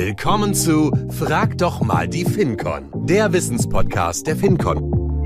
Willkommen 0.00 0.54
zu 0.54 0.92
Frag 1.10 1.58
doch 1.58 1.80
mal 1.80 2.06
die 2.06 2.24
FinCon, 2.24 2.88
der 3.08 3.32
Wissenspodcast 3.32 4.28
der 4.28 4.36
FinCon. 4.36 5.24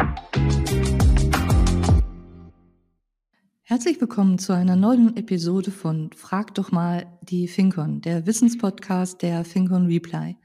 Herzlich 3.60 4.00
willkommen 4.00 4.38
zu 4.38 4.54
einer 4.54 4.76
neuen 4.76 5.14
Episode 5.18 5.70
von 5.70 6.10
Frag 6.14 6.54
doch 6.54 6.72
mal 6.72 7.18
die 7.20 7.48
FinCon, 7.48 8.00
der 8.00 8.26
Wissenspodcast 8.26 9.20
der 9.20 9.44
FinCon 9.44 9.88
Reply. 9.88 10.38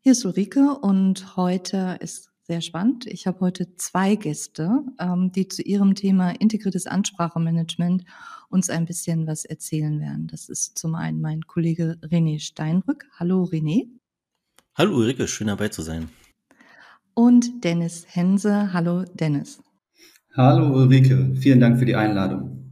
Hier 0.00 0.12
ist 0.12 0.24
Ulrike 0.24 0.76
und 0.80 1.36
heute 1.36 1.98
ist 2.00 2.33
sehr 2.46 2.60
spannend. 2.60 3.06
Ich 3.06 3.26
habe 3.26 3.40
heute 3.40 3.74
zwei 3.76 4.16
Gäste, 4.16 4.82
ähm, 4.98 5.32
die 5.32 5.48
zu 5.48 5.62
ihrem 5.62 5.94
Thema 5.94 6.30
integriertes 6.30 6.86
Ansprachemanagement 6.86 8.04
uns 8.50 8.68
ein 8.70 8.84
bisschen 8.84 9.26
was 9.26 9.44
erzählen 9.44 9.98
werden. 10.00 10.26
Das 10.26 10.48
ist 10.48 10.78
zum 10.78 10.94
einen 10.94 11.20
mein 11.20 11.42
Kollege 11.42 11.98
René 12.02 12.38
Steinbrück. 12.40 13.06
Hallo 13.18 13.44
René. 13.44 13.88
Hallo 14.74 14.96
Ulrike, 14.96 15.26
schön 15.26 15.46
dabei 15.46 15.68
zu 15.68 15.82
sein. 15.82 16.10
Und 17.14 17.64
Dennis 17.64 18.06
Hense. 18.08 18.72
Hallo 18.72 19.04
Dennis. 19.14 19.62
Hallo 20.36 20.74
Ulrike, 20.74 21.34
vielen 21.36 21.60
Dank 21.60 21.78
für 21.78 21.86
die 21.86 21.96
Einladung. 21.96 22.63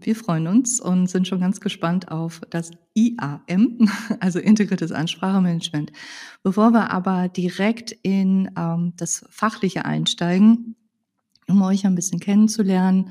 Wir 0.00 0.16
freuen 0.16 0.48
uns 0.48 0.80
und 0.80 1.08
sind 1.08 1.28
schon 1.28 1.38
ganz 1.38 1.60
gespannt 1.60 2.10
auf 2.10 2.40
das 2.50 2.72
IAM, 2.94 3.88
also 4.20 4.40
integriertes 4.40 4.90
Ansprachemanagement. 4.90 5.92
Bevor 6.42 6.72
wir 6.72 6.90
aber 6.90 7.28
direkt 7.28 7.92
in 8.02 8.50
ähm, 8.58 8.94
das 8.96 9.24
Fachliche 9.30 9.84
einsteigen, 9.84 10.74
um 11.48 11.62
euch 11.62 11.86
ein 11.86 11.94
bisschen 11.94 12.18
kennenzulernen, 12.18 13.10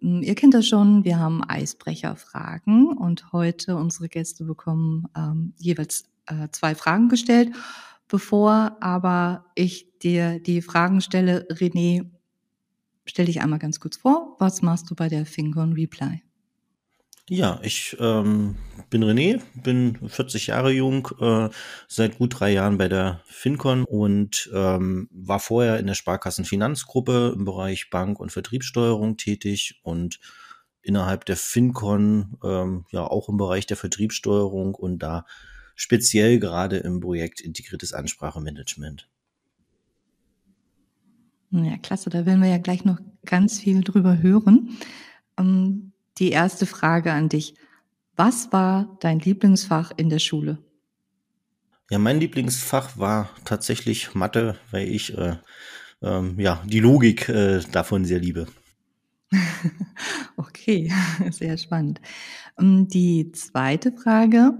ähm, 0.00 0.22
Ihr 0.22 0.36
kennt 0.36 0.54
das 0.54 0.68
schon, 0.68 1.04
wir 1.04 1.18
haben 1.18 1.42
Eisbrecherfragen 1.42 2.88
und 2.96 3.32
heute 3.32 3.76
unsere 3.76 4.08
Gäste 4.08 4.44
bekommen 4.44 5.06
ähm, 5.16 5.54
jeweils 5.58 6.04
äh, 6.26 6.48
zwei 6.52 6.76
Fragen 6.76 7.08
gestellt. 7.08 7.50
Bevor 8.06 8.76
aber 8.80 9.46
ich 9.54 9.98
dir 9.98 10.38
die 10.38 10.62
Fragen 10.62 11.00
stelle, 11.00 11.46
René, 11.50 12.06
Stell 13.04 13.26
dich 13.26 13.40
einmal 13.40 13.58
ganz 13.58 13.80
kurz 13.80 13.96
vor. 13.96 14.36
Was 14.38 14.62
machst 14.62 14.90
du 14.90 14.94
bei 14.94 15.08
der 15.08 15.26
FinCon 15.26 15.74
Reply? 15.74 16.22
Ja, 17.30 17.58
ich 17.62 17.96
ähm, 18.00 18.56
bin 18.90 19.02
René, 19.02 19.40
bin 19.54 19.96
40 20.06 20.48
Jahre 20.48 20.72
jung, 20.72 21.08
äh, 21.20 21.48
seit 21.88 22.18
gut 22.18 22.38
drei 22.38 22.52
Jahren 22.52 22.76
bei 22.76 22.86
der 22.88 23.22
FinCon 23.24 23.84
und 23.84 24.50
ähm, 24.52 25.08
war 25.10 25.40
vorher 25.40 25.78
in 25.78 25.86
der 25.86 25.94
Sparkassenfinanzgruppe 25.94 27.32
im 27.34 27.46
Bereich 27.46 27.88
Bank- 27.88 28.20
und 28.20 28.30
Vertriebssteuerung 28.30 29.16
tätig 29.16 29.80
und 29.82 30.20
innerhalb 30.82 31.24
der 31.24 31.38
FinCon 31.38 32.36
ähm, 32.44 32.84
ja 32.90 33.06
auch 33.06 33.30
im 33.30 33.38
Bereich 33.38 33.64
der 33.64 33.78
Vertriebssteuerung 33.78 34.74
und 34.74 34.98
da 34.98 35.24
speziell 35.76 36.38
gerade 36.38 36.76
im 36.76 37.00
Projekt 37.00 37.40
integriertes 37.40 37.94
Ansprachemanagement. 37.94 39.08
Ja, 41.62 41.76
klasse. 41.76 42.10
Da 42.10 42.26
werden 42.26 42.42
wir 42.42 42.48
ja 42.48 42.58
gleich 42.58 42.84
noch 42.84 42.98
ganz 43.24 43.60
viel 43.60 43.82
drüber 43.82 44.20
hören. 44.20 44.76
Ähm, 45.38 45.92
die 46.18 46.30
erste 46.30 46.66
Frage 46.66 47.12
an 47.12 47.28
dich. 47.28 47.54
Was 48.16 48.52
war 48.52 48.96
dein 49.00 49.20
Lieblingsfach 49.20 49.92
in 49.96 50.08
der 50.08 50.18
Schule? 50.18 50.58
Ja, 51.90 51.98
mein 51.98 52.18
Lieblingsfach 52.18 52.96
war 52.98 53.30
tatsächlich 53.44 54.14
Mathe, 54.14 54.56
weil 54.70 54.88
ich 54.88 55.16
äh, 55.16 55.36
ähm, 56.02 56.38
ja 56.40 56.62
die 56.66 56.80
Logik 56.80 57.28
äh, 57.28 57.60
davon 57.70 58.04
sehr 58.04 58.18
liebe. 58.18 58.46
okay, 60.36 60.92
sehr 61.30 61.56
spannend. 61.56 62.00
Ähm, 62.58 62.88
die 62.88 63.30
zweite 63.32 63.92
Frage. 63.92 64.54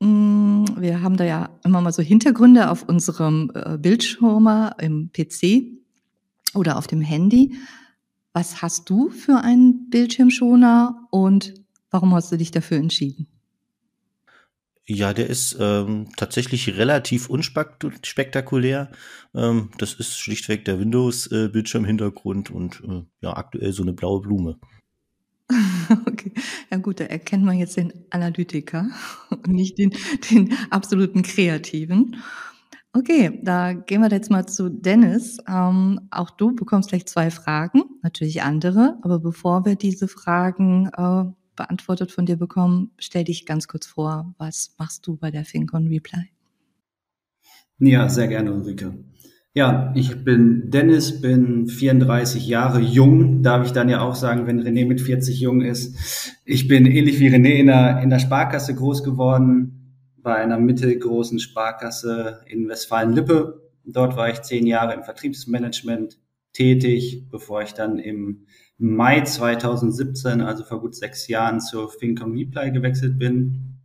Mm, 0.00 0.64
wir 0.76 1.00
haben 1.00 1.16
da 1.16 1.24
ja 1.24 1.58
immer 1.64 1.80
mal 1.80 1.92
so 1.92 2.02
Hintergründe 2.02 2.68
auf 2.70 2.82
unserem 2.82 3.50
äh, 3.54 3.78
Bildschirm 3.78 4.70
im 4.78 5.10
PC 5.12 5.76
oder 6.56 6.76
auf 6.78 6.86
dem 6.86 7.00
Handy. 7.00 7.54
Was 8.32 8.62
hast 8.62 8.90
du 8.90 9.10
für 9.10 9.40
einen 9.40 9.88
Bildschirmschoner 9.88 11.08
und 11.10 11.54
warum 11.90 12.14
hast 12.14 12.32
du 12.32 12.36
dich 12.36 12.50
dafür 12.50 12.76
entschieden? 12.78 13.28
Ja, 14.88 15.12
der 15.12 15.28
ist 15.28 15.56
ähm, 15.58 16.10
tatsächlich 16.16 16.76
relativ 16.76 17.28
unspektakulär. 17.28 18.92
Ähm, 19.34 19.70
das 19.78 19.94
ist 19.94 20.16
schlichtweg 20.16 20.64
der 20.64 20.78
Windows-Bildschirmhintergrund 20.78 22.50
äh, 22.50 22.52
und 22.52 22.82
äh, 22.86 23.02
ja, 23.20 23.36
aktuell 23.36 23.72
so 23.72 23.82
eine 23.82 23.94
blaue 23.94 24.20
Blume. 24.20 24.60
okay, 26.06 26.32
ja 26.70 26.76
gut, 26.76 27.00
da 27.00 27.04
erkennt 27.04 27.44
man 27.44 27.58
jetzt 27.58 27.76
den 27.76 27.92
Analytiker 28.10 28.88
und 29.30 29.48
nicht 29.48 29.78
den, 29.78 29.92
den 30.30 30.56
absoluten 30.70 31.22
Kreativen. 31.22 32.16
Okay, 32.96 33.40
da 33.42 33.74
gehen 33.74 34.00
wir 34.00 34.08
jetzt 34.08 34.30
mal 34.30 34.46
zu 34.46 34.70
Dennis. 34.70 35.36
Ähm, 35.46 36.00
auch 36.10 36.30
du 36.30 36.54
bekommst 36.54 36.88
gleich 36.88 37.04
zwei 37.04 37.30
Fragen, 37.30 37.82
natürlich 38.02 38.40
andere, 38.40 38.96
aber 39.02 39.18
bevor 39.18 39.66
wir 39.66 39.74
diese 39.74 40.08
Fragen 40.08 40.88
äh, 40.96 41.24
beantwortet 41.56 42.10
von 42.10 42.24
dir 42.24 42.36
bekommen, 42.36 42.92
stell 42.96 43.24
dich 43.24 43.44
ganz 43.44 43.68
kurz 43.68 43.84
vor, 43.86 44.34
was 44.38 44.74
machst 44.78 45.06
du 45.06 45.14
bei 45.14 45.30
der 45.30 45.44
FinCon 45.44 45.88
Reply? 45.88 46.30
Ja, 47.80 48.08
sehr 48.08 48.28
gerne, 48.28 48.54
Ulrike. 48.54 48.94
Ja, 49.52 49.92
ich 49.94 50.24
bin 50.24 50.70
Dennis, 50.70 51.20
bin 51.20 51.66
34 51.66 52.46
Jahre 52.48 52.80
jung, 52.80 53.42
darf 53.42 53.66
ich 53.66 53.72
dann 53.72 53.90
ja 53.90 54.00
auch 54.00 54.14
sagen, 54.14 54.46
wenn 54.46 54.62
René 54.62 54.86
mit 54.86 55.02
40 55.02 55.38
jung 55.38 55.60
ist. 55.60 56.32
Ich 56.46 56.66
bin 56.66 56.86
ähnlich 56.86 57.20
wie 57.20 57.28
René 57.28 57.58
in 57.58 57.66
der, 57.66 58.00
in 58.00 58.08
der 58.08 58.20
Sparkasse 58.20 58.74
groß 58.74 59.04
geworden, 59.04 59.85
bei 60.26 60.34
einer 60.34 60.58
mittelgroßen 60.58 61.38
Sparkasse 61.38 62.40
in 62.48 62.68
Westfalen-Lippe. 62.68 63.62
Dort 63.84 64.16
war 64.16 64.28
ich 64.28 64.42
zehn 64.42 64.66
Jahre 64.66 64.92
im 64.92 65.04
Vertriebsmanagement 65.04 66.18
tätig, 66.52 67.28
bevor 67.30 67.62
ich 67.62 67.74
dann 67.74 68.00
im 68.00 68.44
Mai 68.76 69.20
2017, 69.20 70.40
also 70.40 70.64
vor 70.64 70.80
gut 70.80 70.96
sechs 70.96 71.28
Jahren, 71.28 71.60
zur 71.60 71.88
Fincom 71.92 72.32
Reply 72.32 72.72
gewechselt 72.72 73.20
bin. 73.20 73.78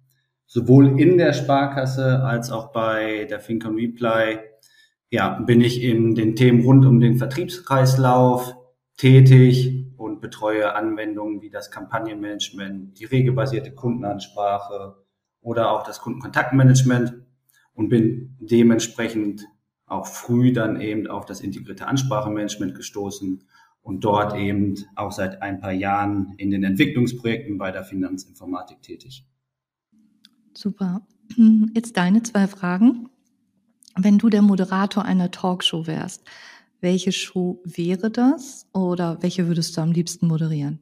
Sowohl 0.48 1.00
in 1.00 1.20
der 1.20 1.34
Sparkasse 1.34 2.24
als 2.24 2.50
auch 2.50 2.72
bei 2.72 3.26
der 3.30 3.40
Fincom 3.40 3.76
Reply 3.76 4.40
ja, 5.12 5.42
bin 5.42 5.62
ich 5.62 5.84
in 5.84 6.16
den 6.16 6.36
Themen 6.36 6.64
rund 6.64 6.88
um 6.88 7.00
den 7.00 7.18
Vertriebskreislauf 7.18 8.56
tätig 8.98 9.94
und 9.96 10.22
betreue 10.22 10.74
Anwendungen 10.74 11.44
wie 11.44 11.52
das 11.52 11.70
Kampagnenmanagement, 11.70 13.00
die 13.00 13.06
regelbasierte 13.06 13.76
Kundenansprache, 13.76 15.01
oder 15.42 15.72
auch 15.72 15.84
das 15.84 16.00
Kundenkontaktmanagement 16.00 17.14
und 17.74 17.90
bin 17.90 18.36
dementsprechend 18.40 19.46
auch 19.86 20.08
früh 20.08 20.54
dann 20.54 20.80
eben 20.80 21.08
auf 21.08 21.26
das 21.26 21.42
integrierte 21.42 21.88
Ansprachemanagement 21.88 22.76
gestoßen 22.76 23.44
und 23.82 24.04
dort 24.04 24.36
eben 24.36 24.76
auch 24.96 25.12
seit 25.12 25.42
ein 25.42 25.60
paar 25.60 25.72
Jahren 25.72 26.34
in 26.38 26.52
den 26.52 26.64
Entwicklungsprojekten 26.64 27.58
bei 27.58 27.72
der 27.72 27.84
Finanzinformatik 27.84 28.82
tätig. 28.82 29.26
Super. 30.54 31.06
Jetzt 31.74 31.98
deine 31.98 32.24
zwei 32.24 32.48
Fragen. 32.48 33.10
Wenn 33.98 34.18
du 34.18 34.30
der 34.30 34.42
Moderator 34.42 35.04
einer 35.04 35.32
Talkshow 35.32 35.88
wärst, 35.88 36.24
welche 36.80 37.12
Show 37.12 37.62
wäre 37.64 38.10
das 38.10 38.68
oder 38.74 39.22
welche 39.22 39.48
würdest 39.48 39.76
du 39.76 39.82
am 39.82 39.92
liebsten 39.92 40.28
moderieren? 40.28 40.80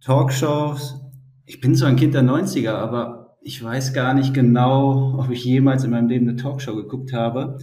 Talkshows 0.00 1.00
ich 1.46 1.60
bin 1.60 1.74
so 1.76 1.86
ein 1.86 1.96
Kind 1.96 2.14
der 2.14 2.22
90er, 2.22 2.72
aber 2.72 3.36
ich 3.40 3.62
weiß 3.62 3.92
gar 3.92 4.12
nicht 4.12 4.34
genau, 4.34 5.18
ob 5.18 5.30
ich 5.30 5.44
jemals 5.44 5.84
in 5.84 5.92
meinem 5.92 6.08
Leben 6.08 6.28
eine 6.28 6.36
Talkshow 6.36 6.74
geguckt 6.74 7.12
habe. 7.12 7.58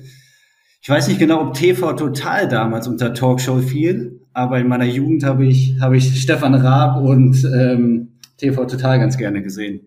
Ich 0.82 0.90
weiß 0.90 1.10
nicht 1.10 1.20
genau, 1.20 1.42
ob 1.42 1.54
TV 1.54 1.94
Total 1.94 2.48
damals 2.48 2.88
unter 2.88 3.14
Talkshow 3.14 3.60
fiel, 3.60 4.22
aber 4.32 4.60
in 4.60 4.68
meiner 4.70 4.86
Jugend 4.86 5.26
habe 5.26 5.46
ich, 5.46 5.76
habe 5.82 5.98
ich 5.98 6.22
Stefan 6.22 6.56
Raab 6.56 7.04
und 7.04 7.44
ähm, 7.54 8.14
TV 8.38 8.66
Total 8.66 9.00
ganz 9.00 9.18
gerne 9.18 9.44
gesehen. 9.44 9.82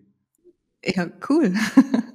Ja, 0.85 1.07
cool. 1.29 1.53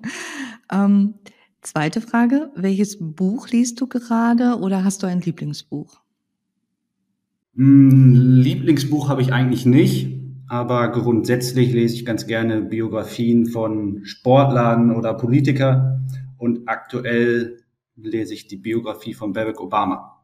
ähm, 0.73 1.15
zweite 1.63 2.01
Frage, 2.01 2.51
welches 2.55 2.99
Buch 3.01 3.49
liest 3.49 3.81
du 3.81 3.89
gerade 3.89 4.59
oder 4.61 4.85
hast 4.85 5.03
du 5.03 5.09
ein 5.09 5.21
Lieblingsbuch? 5.21 6.01
Hm, 7.57 8.41
Lieblingsbuch 8.41 9.09
habe 9.09 9.21
ich 9.21 9.33
eigentlich 9.33 9.67
nicht 9.67 10.22
aber 10.53 10.93
grundsätzlich 10.93 11.73
lese 11.73 11.95
ich 11.95 12.05
ganz 12.05 12.27
gerne 12.27 12.61
Biografien 12.61 13.47
von 13.47 14.05
Sportlern 14.05 14.95
oder 14.95 15.15
Politiker 15.15 15.99
und 16.37 16.69
aktuell 16.69 17.63
lese 17.97 18.35
ich 18.35 18.49
die 18.49 18.59
Biografie 18.59 19.15
von 19.15 19.33
Barack 19.33 19.63
Obama. 19.63 20.23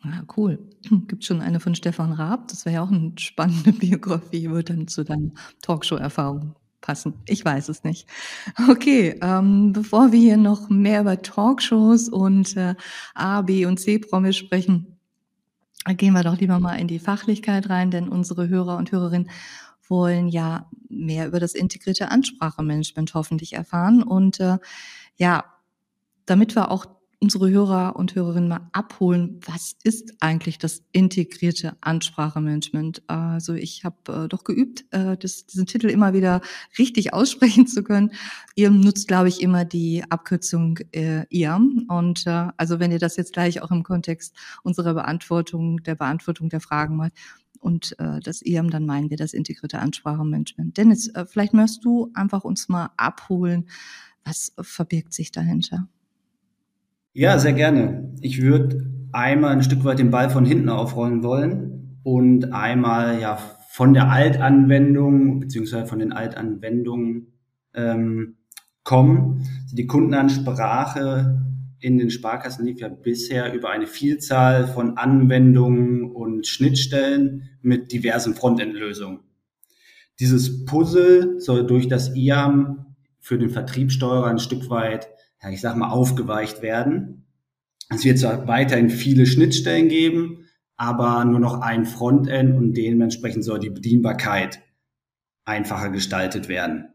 Ah, 0.00 0.22
cool. 0.38 0.58
Gibt 1.06 1.22
schon 1.22 1.42
eine 1.42 1.60
von 1.60 1.74
Stefan 1.74 2.12
Raab? 2.12 2.48
Das 2.48 2.64
wäre 2.64 2.76
ja 2.76 2.82
auch 2.82 2.90
eine 2.90 3.12
spannende 3.18 3.72
Biografie, 3.78 4.48
würde 4.48 4.74
dann 4.74 4.88
zu 4.88 5.04
deinen 5.04 5.34
Talkshow-Erfahrungen 5.60 6.54
passen. 6.80 7.12
Ich 7.26 7.44
weiß 7.44 7.68
es 7.68 7.84
nicht. 7.84 8.08
Okay, 8.70 9.18
ähm, 9.20 9.74
bevor 9.74 10.12
wir 10.12 10.18
hier 10.18 10.38
noch 10.38 10.70
mehr 10.70 11.02
über 11.02 11.20
Talkshows 11.20 12.08
und 12.08 12.56
äh, 12.56 12.74
A, 13.14 13.42
B 13.42 13.66
und 13.66 13.78
C-Promis 13.80 14.36
sprechen, 14.36 14.95
Gehen 15.94 16.14
wir 16.14 16.24
doch 16.24 16.38
lieber 16.38 16.58
mal 16.58 16.74
in 16.74 16.88
die 16.88 16.98
Fachlichkeit 16.98 17.70
rein, 17.70 17.90
denn 17.90 18.08
unsere 18.08 18.48
Hörer 18.48 18.76
und 18.76 18.90
Hörerinnen 18.90 19.30
wollen 19.88 20.26
ja 20.28 20.68
mehr 20.88 21.28
über 21.28 21.38
das 21.38 21.54
integrierte 21.54 22.10
Ansprachemanagement 22.10 23.14
hoffentlich 23.14 23.52
erfahren. 23.52 24.02
Und 24.02 24.40
äh, 24.40 24.58
ja, 25.16 25.44
damit 26.24 26.56
wir 26.56 26.70
auch 26.70 26.86
unsere 27.18 27.50
Hörer 27.50 27.96
und 27.96 28.14
Hörerinnen 28.14 28.48
mal 28.48 28.68
abholen, 28.72 29.40
was 29.46 29.76
ist 29.84 30.14
eigentlich 30.20 30.58
das 30.58 30.82
integrierte 30.92 31.76
Ansprachemanagement? 31.80 33.02
Also 33.06 33.54
ich 33.54 33.84
habe 33.84 34.24
äh, 34.24 34.28
doch 34.28 34.44
geübt, 34.44 34.84
äh, 34.90 35.16
das, 35.16 35.46
diesen 35.46 35.66
Titel 35.66 35.88
immer 35.88 36.12
wieder 36.12 36.42
richtig 36.78 37.14
aussprechen 37.14 37.66
zu 37.66 37.82
können. 37.82 38.12
Ihr 38.54 38.70
nutzt, 38.70 39.08
glaube 39.08 39.28
ich, 39.28 39.40
immer 39.40 39.64
die 39.64 40.04
Abkürzung 40.08 40.78
äh, 40.92 41.24
IAM. 41.30 41.86
Und 41.88 42.26
äh, 42.26 42.48
also 42.56 42.80
wenn 42.80 42.92
ihr 42.92 42.98
das 42.98 43.16
jetzt 43.16 43.32
gleich 43.32 43.62
auch 43.62 43.70
im 43.70 43.82
Kontext 43.82 44.36
unserer 44.62 44.94
Beantwortung, 44.94 45.82
der 45.82 45.94
Beantwortung 45.94 46.50
der 46.50 46.60
Fragen 46.60 46.96
mal 46.96 47.10
und 47.60 47.98
äh, 47.98 48.20
das 48.20 48.42
IAM, 48.42 48.70
dann 48.70 48.84
meinen 48.84 49.08
wir 49.08 49.16
das 49.16 49.32
integrierte 49.32 49.78
Ansprachemanagement. 49.78 50.76
Dennis, 50.76 51.08
äh, 51.08 51.24
vielleicht 51.24 51.54
möchtest 51.54 51.84
du 51.84 52.10
einfach 52.14 52.44
uns 52.44 52.68
mal 52.68 52.90
abholen, 52.96 53.68
was 54.24 54.52
verbirgt 54.60 55.14
sich 55.14 55.30
dahinter? 55.30 55.88
Ja, 57.18 57.38
sehr 57.38 57.54
gerne. 57.54 58.12
Ich 58.20 58.42
würde 58.42 58.92
einmal 59.10 59.52
ein 59.52 59.62
Stück 59.62 59.84
weit 59.84 59.98
den 59.98 60.10
Ball 60.10 60.28
von 60.28 60.44
hinten 60.44 60.68
aufrollen 60.68 61.22
wollen 61.22 61.98
und 62.02 62.52
einmal 62.52 63.18
ja 63.22 63.38
von 63.70 63.94
der 63.94 64.10
Altanwendung 64.10 65.40
beziehungsweise 65.40 65.86
von 65.86 65.98
den 65.98 66.12
Altanwendungen 66.12 67.32
ähm, 67.72 68.36
kommen. 68.84 69.48
Die 69.72 69.86
Kundenansprache 69.86 71.42
in 71.80 71.96
den 71.96 72.10
Sparkassen 72.10 72.66
lief 72.66 72.80
ja 72.80 72.88
bisher 72.88 73.54
über 73.54 73.70
eine 73.70 73.86
Vielzahl 73.86 74.66
von 74.66 74.98
Anwendungen 74.98 76.10
und 76.10 76.46
Schnittstellen 76.46 77.48
mit 77.62 77.92
diversen 77.92 78.34
Frontendlösungen. 78.34 79.20
Dieses 80.20 80.66
Puzzle 80.66 81.40
soll 81.40 81.66
durch 81.66 81.88
das 81.88 82.14
IAM 82.14 82.94
für 83.20 83.38
den 83.38 83.48
Vertriebssteuerer 83.48 84.26
ein 84.26 84.38
Stück 84.38 84.68
weit 84.68 85.08
ja, 85.42 85.50
ich 85.50 85.60
sag 85.60 85.76
mal, 85.76 85.90
aufgeweicht 85.90 86.62
werden. 86.62 87.26
Es 87.88 88.04
wird 88.04 88.18
zwar 88.18 88.48
weiterhin 88.48 88.90
viele 88.90 89.26
Schnittstellen 89.26 89.88
geben, 89.88 90.48
aber 90.76 91.24
nur 91.24 91.40
noch 91.40 91.60
ein 91.60 91.86
Frontend 91.86 92.56
und 92.56 92.74
dementsprechend 92.74 93.44
soll 93.44 93.60
die 93.60 93.70
Bedienbarkeit 93.70 94.60
einfacher 95.44 95.90
gestaltet 95.90 96.48
werden. 96.48 96.88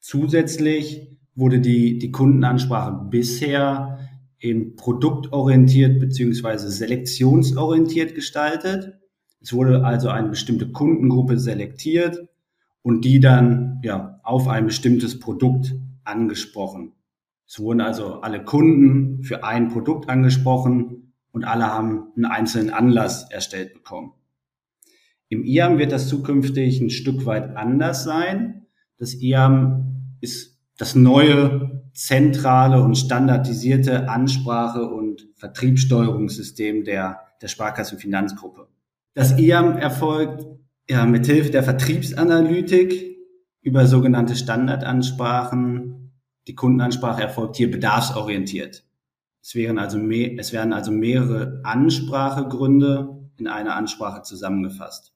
Zusätzlich 0.00 1.16
wurde 1.34 1.60
die, 1.60 1.98
die 1.98 2.10
Kundenansprache 2.10 3.06
bisher 3.10 3.98
eben 4.40 4.74
produktorientiert 4.74 6.00
beziehungsweise 6.00 6.70
selektionsorientiert 6.70 8.14
gestaltet. 8.14 8.98
Es 9.40 9.52
wurde 9.52 9.84
also 9.84 10.08
eine 10.08 10.28
bestimmte 10.28 10.72
Kundengruppe 10.72 11.38
selektiert 11.38 12.28
und 12.82 13.04
die 13.04 13.20
dann 13.20 13.80
ja 13.84 14.20
auf 14.24 14.48
ein 14.48 14.66
bestimmtes 14.66 15.20
Produkt 15.20 15.74
angesprochen. 16.04 16.92
Es 17.46 17.58
wurden 17.58 17.80
also 17.80 18.20
alle 18.20 18.44
Kunden 18.44 19.22
für 19.22 19.44
ein 19.44 19.68
Produkt 19.68 20.08
angesprochen 20.08 21.14
und 21.32 21.44
alle 21.44 21.66
haben 21.66 22.12
einen 22.16 22.26
einzelnen 22.26 22.70
Anlass 22.70 23.30
erstellt 23.30 23.74
bekommen. 23.74 24.12
Im 25.28 25.44
IAM 25.44 25.78
wird 25.78 25.92
das 25.92 26.08
zukünftig 26.08 26.80
ein 26.80 26.90
Stück 26.90 27.24
weit 27.24 27.56
anders 27.56 28.04
sein. 28.04 28.66
Das 28.98 29.14
IAM 29.14 30.16
ist 30.20 30.58
das 30.76 30.94
neue 30.94 31.82
zentrale 31.94 32.82
und 32.82 32.96
standardisierte 32.96 34.08
Ansprache- 34.08 34.90
und 34.90 35.28
Vertriebssteuerungssystem 35.36 36.84
der, 36.84 37.20
der 37.40 37.48
Sparkassenfinanzgruppe. 37.48 38.68
Das 39.14 39.38
IAM 39.38 39.76
erfolgt 39.76 40.46
ja, 40.88 41.06
mithilfe 41.06 41.50
der 41.50 41.62
Vertriebsanalytik 41.62 43.16
über 43.60 43.86
sogenannte 43.86 44.34
Standardansprachen 44.34 46.01
die 46.46 46.54
Kundenansprache 46.54 47.22
erfolgt 47.22 47.56
hier 47.56 47.70
bedarfsorientiert. 47.70 48.84
Es, 49.42 49.54
wären 49.54 49.78
also 49.78 49.98
mehr, 49.98 50.38
es 50.38 50.52
werden 50.52 50.72
also 50.72 50.90
mehrere 50.92 51.60
Ansprachegründe 51.64 53.28
in 53.36 53.48
einer 53.48 53.74
Ansprache 53.74 54.22
zusammengefasst. 54.22 55.12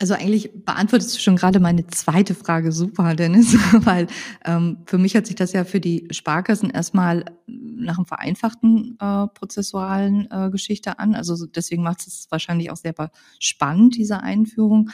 Also 0.00 0.14
eigentlich 0.14 0.64
beantwortest 0.64 1.16
du 1.16 1.20
schon 1.20 1.34
gerade 1.34 1.58
meine 1.58 1.84
zweite 1.88 2.36
Frage 2.36 2.70
super, 2.70 3.16
Dennis, 3.16 3.54
weil 3.84 4.06
ähm, 4.44 4.78
für 4.86 4.96
mich 4.96 5.16
hat 5.16 5.26
sich 5.26 5.34
das 5.34 5.52
ja 5.52 5.64
für 5.64 5.80
die 5.80 6.06
Sparkassen 6.12 6.70
erstmal 6.70 7.24
nach 7.46 7.98
einem 7.98 8.06
vereinfachten 8.06 8.96
äh, 9.00 9.26
prozessualen 9.28 10.28
äh, 10.30 10.50
Geschichte 10.50 11.00
an. 11.00 11.16
Also 11.16 11.46
deswegen 11.46 11.82
macht 11.82 12.06
es 12.06 12.28
wahrscheinlich 12.30 12.70
auch 12.70 12.76
sehr 12.76 12.94
spannend, 13.40 13.96
diese 13.96 14.22
Einführung. 14.22 14.90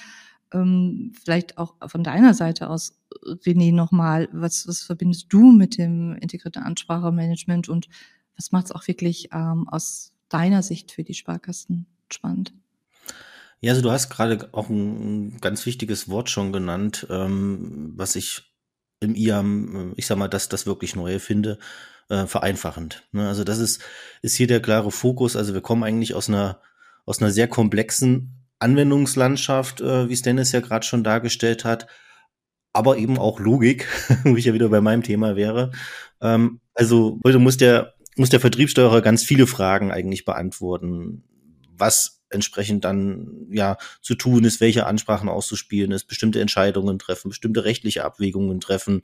Ähm, 0.53 1.13
vielleicht 1.23 1.59
auch 1.59 1.75
von 1.87 2.03
deiner 2.03 2.33
Seite 2.33 2.71
aus, 2.71 2.97
René, 3.23 3.73
nochmal, 3.73 4.29
was, 4.33 4.67
was 4.67 4.83
verbindest 4.83 5.27
du 5.31 5.53
mit 5.53 5.79
dem 5.79 6.15
integrierten 6.17 6.63
Ansprachemanagement 6.63 7.69
und 7.69 7.89
was 8.37 8.53
macht 8.53 8.67
es 8.67 8.73
auch 8.73 8.87
wirklich 8.87 9.29
ähm, 9.33 9.69
aus 9.69 10.13
deiner 10.29 10.63
Sicht 10.63 10.93
für 10.93 11.05
die 11.05 11.15
Sparkassen 11.15 11.87
spannend? 12.11 12.53
Ja, 13.61 13.73
also 13.73 13.83
du 13.83 13.91
hast 13.91 14.11
gerade 14.11 14.49
auch 14.53 14.69
ein, 14.69 15.39
ganz 15.41 15.65
wichtiges 15.65 16.09
Wort 16.09 16.29
schon 16.29 16.53
genannt, 16.53 17.07
ähm, 17.09 17.93
was 17.97 18.17
ich 18.17 18.43
im 19.01 19.15
IAM, 19.15 19.93
äh, 19.93 19.95
ich 19.97 20.07
sag 20.07 20.19
mal, 20.19 20.29
dass 20.29 20.49
das 20.49 20.67
wirklich 20.67 20.97
Neue 20.97 21.21
finde, 21.21 21.59
äh, 22.09 22.27
vereinfachend. 22.27 23.07
Ne? 23.13 23.27
Also 23.29 23.45
das 23.45 23.59
ist, 23.59 23.83
ist 24.23 24.35
hier 24.35 24.47
der 24.47 24.61
klare 24.61 24.91
Fokus. 24.91 25.37
Also 25.37 25.55
wir 25.55 25.63
kommen 25.63 25.83
eigentlich 25.83 26.15
aus 26.15 26.29
einer, 26.29 26.61
aus 27.07 27.23
einer 27.23 27.31
sehr 27.31 27.49
komplexen 27.49 28.45
Anwendungslandschaft, 28.59 29.81
äh, 29.81 30.09
wie 30.09 30.13
es 30.13 30.23
Dennis 30.23 30.53
ja 30.53 30.61
gerade 30.61 30.87
schon 30.87 31.05
dargestellt 31.05 31.65
hat, 31.65 31.87
aber 32.75 32.99
eben 32.99 33.19
auch 33.19 33.41
Logik, 33.41 33.89
wo 34.25 34.37
ich 34.37 34.45
ja 34.45 34.53
wieder 34.53 34.69
bei 34.69 34.83
meinem 34.83 35.03
Thema 35.03 35.37
wäre. 35.37 35.71
Ähm, 36.21 36.61
also 36.75 37.19
heute 37.25 37.39
muss 37.39 37.57
der, 37.57 37.95
muss 38.17 38.29
der 38.29 38.41
Vertriebssteuerer 38.41 39.01
ganz 39.01 39.25
viele 39.25 39.47
Fragen 39.47 39.91
eigentlich 39.91 40.27
beantworten, 40.27 41.25
was 41.77 42.23
entsprechend 42.31 42.85
dann 42.85 43.47
ja 43.51 43.79
zu 44.03 44.17
tun 44.17 44.45
ist, 44.45 44.61
welche 44.61 44.87
Ansprachen 44.87 45.29
auszuspielen 45.29 45.93
ist, 45.93 46.05
bestimmte 46.05 46.41
Entscheidungen 46.41 46.99
treffen, 46.99 47.29
bestimmte 47.29 47.65
rechtliche 47.65 48.05
Abwägungen 48.05 48.61
treffen, 48.61 49.03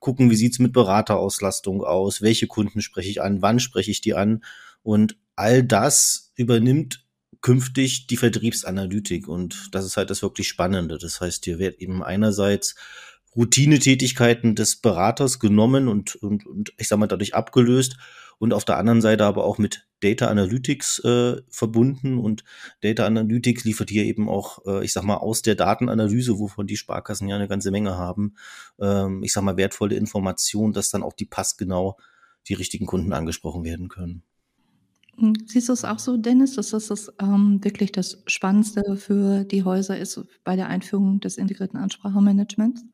gucken, 0.00 0.30
wie 0.30 0.36
sieht's 0.36 0.58
mit 0.58 0.72
Beraterauslastung 0.72 1.84
aus, 1.84 2.22
welche 2.22 2.46
Kunden 2.46 2.80
spreche 2.80 3.10
ich 3.10 3.20
an, 3.20 3.42
wann 3.42 3.60
spreche 3.60 3.90
ich 3.90 4.00
die 4.00 4.14
an 4.14 4.42
und 4.82 5.16
all 5.36 5.62
das 5.62 6.32
übernimmt 6.36 7.04
künftig 7.42 8.06
die 8.06 8.16
Vertriebsanalytik 8.16 9.28
und 9.28 9.68
das 9.72 9.84
ist 9.84 9.96
halt 9.96 10.10
das 10.10 10.22
wirklich 10.22 10.48
Spannende. 10.48 10.98
Das 10.98 11.20
heißt, 11.20 11.44
hier 11.44 11.58
wird 11.58 11.80
eben 11.80 12.02
einerseits 12.02 12.74
Routinetätigkeiten 13.36 14.54
des 14.54 14.76
Beraters 14.76 15.38
genommen 15.38 15.88
und, 15.88 16.16
und, 16.16 16.46
und 16.46 16.72
ich 16.78 16.88
sag 16.88 16.98
mal 16.98 17.06
dadurch 17.06 17.34
abgelöst 17.34 17.96
und 18.38 18.54
auf 18.54 18.64
der 18.64 18.78
anderen 18.78 19.00
Seite 19.00 19.24
aber 19.24 19.44
auch 19.44 19.58
mit 19.58 19.86
Data 20.00 20.28
Analytics 20.28 21.00
äh, 21.00 21.42
verbunden 21.50 22.18
und 22.18 22.42
Data 22.80 23.06
Analytics 23.06 23.64
liefert 23.64 23.90
hier 23.90 24.04
eben 24.04 24.28
auch, 24.28 24.64
äh, 24.66 24.84
ich 24.84 24.94
sag 24.94 25.04
mal, 25.04 25.18
aus 25.18 25.42
der 25.42 25.54
Datenanalyse, 25.54 26.38
wovon 26.38 26.66
die 26.66 26.78
Sparkassen 26.78 27.28
ja 27.28 27.36
eine 27.36 27.48
ganze 27.48 27.70
Menge 27.70 27.98
haben, 27.98 28.34
ähm, 28.80 29.22
ich 29.22 29.32
sag 29.32 29.44
mal, 29.44 29.58
wertvolle 29.58 29.94
Informationen, 29.94 30.72
dass 30.72 30.90
dann 30.90 31.02
auch 31.02 31.12
die 31.12 31.26
passgenau 31.26 31.98
die 32.48 32.54
richtigen 32.54 32.86
Kunden 32.86 33.12
angesprochen 33.12 33.62
werden 33.62 33.88
können. 33.88 34.22
Hm, 35.18 35.34
siehst 35.46 35.68
du 35.68 35.74
es 35.74 35.84
auch 35.84 35.98
so, 35.98 36.16
Dennis, 36.16 36.54
dass 36.54 36.70
das, 36.70 36.86
das 36.86 37.12
ähm, 37.20 37.62
wirklich 37.62 37.92
das 37.92 38.22
Spannendste 38.26 38.96
für 38.96 39.44
die 39.44 39.64
Häuser 39.64 39.98
ist 39.98 40.18
bei 40.44 40.56
der 40.56 40.68
Einführung 40.68 41.20
des 41.20 41.36
integrierten 41.36 41.78
Ansprachemanagements? 41.78 42.84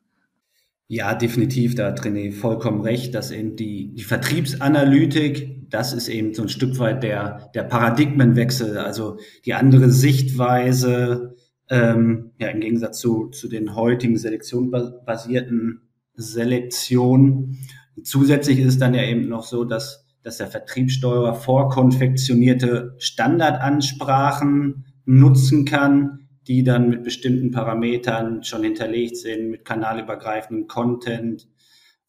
Ja, 0.89 1.15
definitiv, 1.15 1.75
da 1.75 1.89
hat 1.89 2.03
René 2.03 2.33
vollkommen 2.33 2.81
recht, 2.81 3.15
dass 3.15 3.33
eben 3.33 3.57
die, 3.57 3.93
die 3.95 4.05
Vertriebsanalytik, 4.05 5.69
das 5.69 5.93
ist 5.93 6.09
eben 6.09 6.33
so 6.33 6.43
ein 6.43 6.49
Stück 6.49 6.79
weit 6.79 7.03
der, 7.03 7.51
der 7.55 7.65
Paradigmenwechsel, 7.65 8.79
also 8.79 9.19
die 9.45 9.55
andere 9.55 9.91
Sichtweise, 9.91 11.35
ähm, 11.69 12.31
ja, 12.39 12.49
im 12.49 12.61
Gegensatz 12.61 13.01
zu, 13.01 13.29
zu 13.31 13.49
den 13.49 13.75
heutigen 13.75 14.17
selektionbasierten 14.17 15.81
Selektionen. 16.15 17.59
Zusätzlich 18.05 18.61
ist 18.61 18.69
es 18.69 18.79
dann 18.79 18.95
ja 18.95 19.03
eben 19.03 19.29
noch 19.29 19.43
so, 19.43 19.65
dass 19.65 20.07
dass 20.27 20.39
der 20.39 20.49
Vertriebssteuerer 20.49 21.35
vorkonfektionierte 21.35 22.97
Standardansprachen 22.99 24.85
nutzen 25.05 25.65
kann, 25.65 26.26
die 26.49 26.63
dann 26.63 26.89
mit 26.89 27.03
bestimmten 27.03 27.51
Parametern 27.51 28.45
schon 28.45 28.63
hinterlegt 28.63 29.17
sind, 29.17 29.51
mit 29.51 29.65
kanalübergreifendem 29.65 30.69
Content 30.69 31.49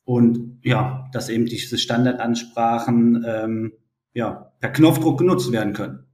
und 0.05 0.59
ja, 0.63 1.09
dass 1.11 1.29
eben 1.29 1.45
diese 1.45 1.77
Standardansprachen 1.77 3.25
ähm, 3.27 3.73
ja, 4.13 4.53
per 4.59 4.71
Knopfdruck 4.71 5.19
genutzt 5.19 5.51
werden 5.51 5.73
können. 5.73 6.07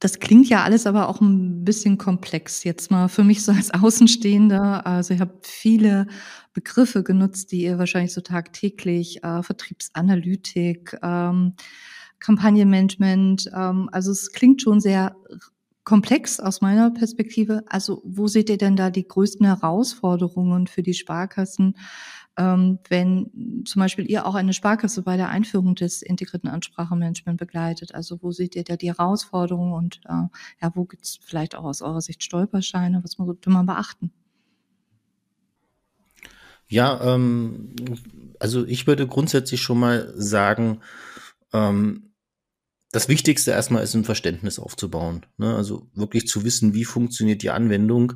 Das 0.00 0.20
klingt 0.20 0.48
ja 0.48 0.62
alles 0.62 0.86
aber 0.86 1.08
auch 1.08 1.20
ein 1.20 1.64
bisschen 1.64 1.98
komplex 1.98 2.62
jetzt 2.62 2.92
mal 2.92 3.08
für 3.08 3.24
mich 3.24 3.42
so 3.42 3.50
als 3.50 3.72
Außenstehender. 3.74 4.86
Also 4.86 5.14
ich 5.14 5.20
habe 5.20 5.40
viele 5.42 6.06
Begriffe 6.52 7.02
genutzt, 7.02 7.50
die 7.50 7.62
ihr 7.62 7.78
wahrscheinlich 7.78 8.12
so 8.12 8.20
tagtäglich, 8.20 9.24
äh, 9.24 9.42
Vertriebsanalytik, 9.42 10.96
ähm, 11.02 11.54
Kampagnenmanagement. 12.20 13.50
Ähm, 13.52 13.88
also 13.90 14.12
es 14.12 14.30
klingt 14.30 14.62
schon 14.62 14.80
sehr 14.80 15.16
komplex 15.88 16.38
aus 16.38 16.60
meiner 16.60 16.90
Perspektive. 16.90 17.62
Also 17.66 18.02
wo 18.04 18.28
seht 18.28 18.50
ihr 18.50 18.58
denn 18.58 18.76
da 18.76 18.90
die 18.90 19.08
größten 19.08 19.46
Herausforderungen 19.46 20.66
für 20.66 20.82
die 20.82 20.92
Sparkassen, 20.92 21.78
ähm, 22.36 22.78
wenn 22.90 23.64
zum 23.64 23.80
Beispiel 23.80 24.04
ihr 24.04 24.26
auch 24.26 24.34
eine 24.34 24.52
Sparkasse 24.52 25.00
bei 25.00 25.16
der 25.16 25.30
Einführung 25.30 25.74
des 25.76 26.02
integrierten 26.02 26.50
Ansprachenmanagement 26.50 27.38
begleitet? 27.38 27.94
Also 27.94 28.18
wo 28.20 28.32
seht 28.32 28.54
ihr 28.54 28.64
da 28.64 28.76
die 28.76 28.88
Herausforderungen 28.88 29.72
und 29.72 30.00
äh, 30.04 30.28
ja, 30.60 30.72
wo 30.74 30.84
gibt 30.84 31.06
es 31.06 31.20
vielleicht 31.22 31.54
auch 31.54 31.64
aus 31.64 31.80
eurer 31.80 32.02
Sicht 32.02 32.22
Stolperscheine? 32.22 33.02
Was 33.02 33.16
muss 33.16 33.38
man 33.46 33.64
beachten? 33.64 34.12
Ja, 36.66 37.00
ähm, 37.14 37.74
also 38.38 38.66
ich 38.66 38.86
würde 38.86 39.06
grundsätzlich 39.06 39.62
schon 39.62 39.80
mal 39.80 40.12
sagen, 40.14 40.80
ähm, 41.54 42.07
das 42.90 43.08
Wichtigste 43.08 43.50
erstmal 43.50 43.82
ist 43.82 43.94
ein 43.94 44.04
Verständnis 44.04 44.58
aufzubauen. 44.58 45.26
Ne? 45.36 45.54
Also 45.54 45.88
wirklich 45.94 46.26
zu 46.26 46.44
wissen, 46.44 46.74
wie 46.74 46.84
funktioniert 46.84 47.42
die 47.42 47.50
Anwendung. 47.50 48.14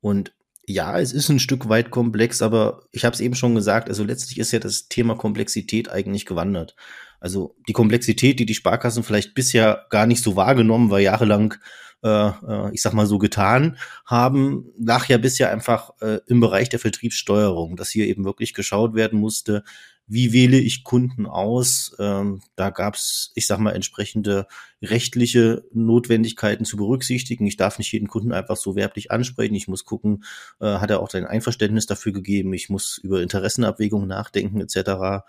Und 0.00 0.32
ja, 0.66 0.98
es 0.98 1.12
ist 1.12 1.28
ein 1.28 1.38
Stück 1.38 1.68
weit 1.68 1.90
komplex, 1.90 2.42
aber 2.42 2.82
ich 2.92 3.04
habe 3.04 3.14
es 3.14 3.20
eben 3.20 3.34
schon 3.34 3.54
gesagt, 3.54 3.88
also 3.88 4.04
letztlich 4.04 4.38
ist 4.38 4.52
ja 4.52 4.58
das 4.58 4.88
Thema 4.88 5.14
Komplexität 5.14 5.90
eigentlich 5.90 6.26
gewandert. 6.26 6.74
Also 7.20 7.56
die 7.68 7.72
Komplexität, 7.72 8.40
die 8.40 8.46
die 8.46 8.54
Sparkassen 8.54 9.02
vielleicht 9.02 9.34
bisher 9.34 9.86
gar 9.90 10.06
nicht 10.06 10.22
so 10.22 10.34
wahrgenommen, 10.34 10.90
weil 10.90 11.02
jahrelang, 11.02 11.54
äh, 12.02 12.28
äh, 12.28 12.70
ich 12.72 12.82
sag 12.82 12.94
mal 12.94 13.06
so 13.06 13.18
getan 13.18 13.78
haben, 14.04 14.66
lag 14.78 15.08
ja 15.08 15.18
bisher 15.18 15.50
einfach 15.52 15.90
äh, 16.00 16.18
im 16.26 16.40
Bereich 16.40 16.68
der 16.68 16.80
Vertriebssteuerung, 16.80 17.76
dass 17.76 17.90
hier 17.90 18.06
eben 18.06 18.24
wirklich 18.24 18.52
geschaut 18.52 18.94
werden 18.94 19.20
musste, 19.20 19.62
wie 20.08 20.32
wähle 20.32 20.58
ich 20.58 20.84
Kunden 20.84 21.26
aus? 21.26 21.96
Ähm, 21.98 22.40
da 22.54 22.70
gab 22.70 22.94
es, 22.94 23.32
ich 23.34 23.46
sag 23.46 23.58
mal, 23.58 23.72
entsprechende 23.72 24.46
rechtliche 24.80 25.64
Notwendigkeiten 25.72 26.64
zu 26.64 26.76
berücksichtigen. 26.76 27.46
Ich 27.46 27.56
darf 27.56 27.78
nicht 27.78 27.90
jeden 27.92 28.06
Kunden 28.06 28.32
einfach 28.32 28.56
so 28.56 28.76
werblich 28.76 29.10
ansprechen. 29.10 29.56
Ich 29.56 29.66
muss 29.66 29.84
gucken, 29.84 30.24
äh, 30.60 30.78
hat 30.78 30.90
er 30.90 31.00
auch 31.00 31.10
sein 31.10 31.26
Einverständnis 31.26 31.86
dafür 31.86 32.12
gegeben. 32.12 32.52
Ich 32.52 32.70
muss 32.70 32.98
über 32.98 33.20
Interessenabwägungen 33.20 34.06
nachdenken 34.08 34.60
etc. 34.60 35.24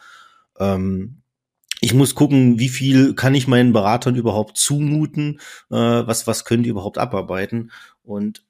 Ähm, 0.59 1.21
ich 1.81 1.93
muss 1.95 2.13
gucken, 2.13 2.59
wie 2.59 2.69
viel 2.69 3.15
kann 3.15 3.35
ich 3.35 3.47
meinen 3.47 3.73
Beratern 3.73 4.15
überhaupt 4.15 4.57
zumuten, 4.57 5.39
äh, 5.71 5.75
was, 5.75 6.27
was 6.27 6.45
können 6.45 6.63
die 6.63 6.69
überhaupt 6.69 6.99
abarbeiten. 6.99 7.71
Und 8.03 8.43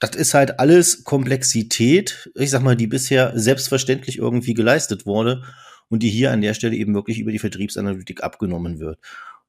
das 0.00 0.16
ist 0.16 0.34
halt 0.34 0.58
alles 0.58 1.04
Komplexität, 1.04 2.30
ich 2.34 2.50
sag 2.50 2.62
mal, 2.62 2.76
die 2.76 2.86
bisher 2.88 3.32
selbstverständlich 3.38 4.18
irgendwie 4.18 4.54
geleistet 4.54 5.06
wurde 5.06 5.44
und 5.88 6.02
die 6.02 6.10
hier 6.10 6.32
an 6.32 6.40
der 6.40 6.54
Stelle 6.54 6.76
eben 6.76 6.94
wirklich 6.94 7.18
über 7.18 7.32
die 7.32 7.38
Vertriebsanalytik 7.38 8.22
abgenommen 8.22 8.78
wird. 8.78 8.98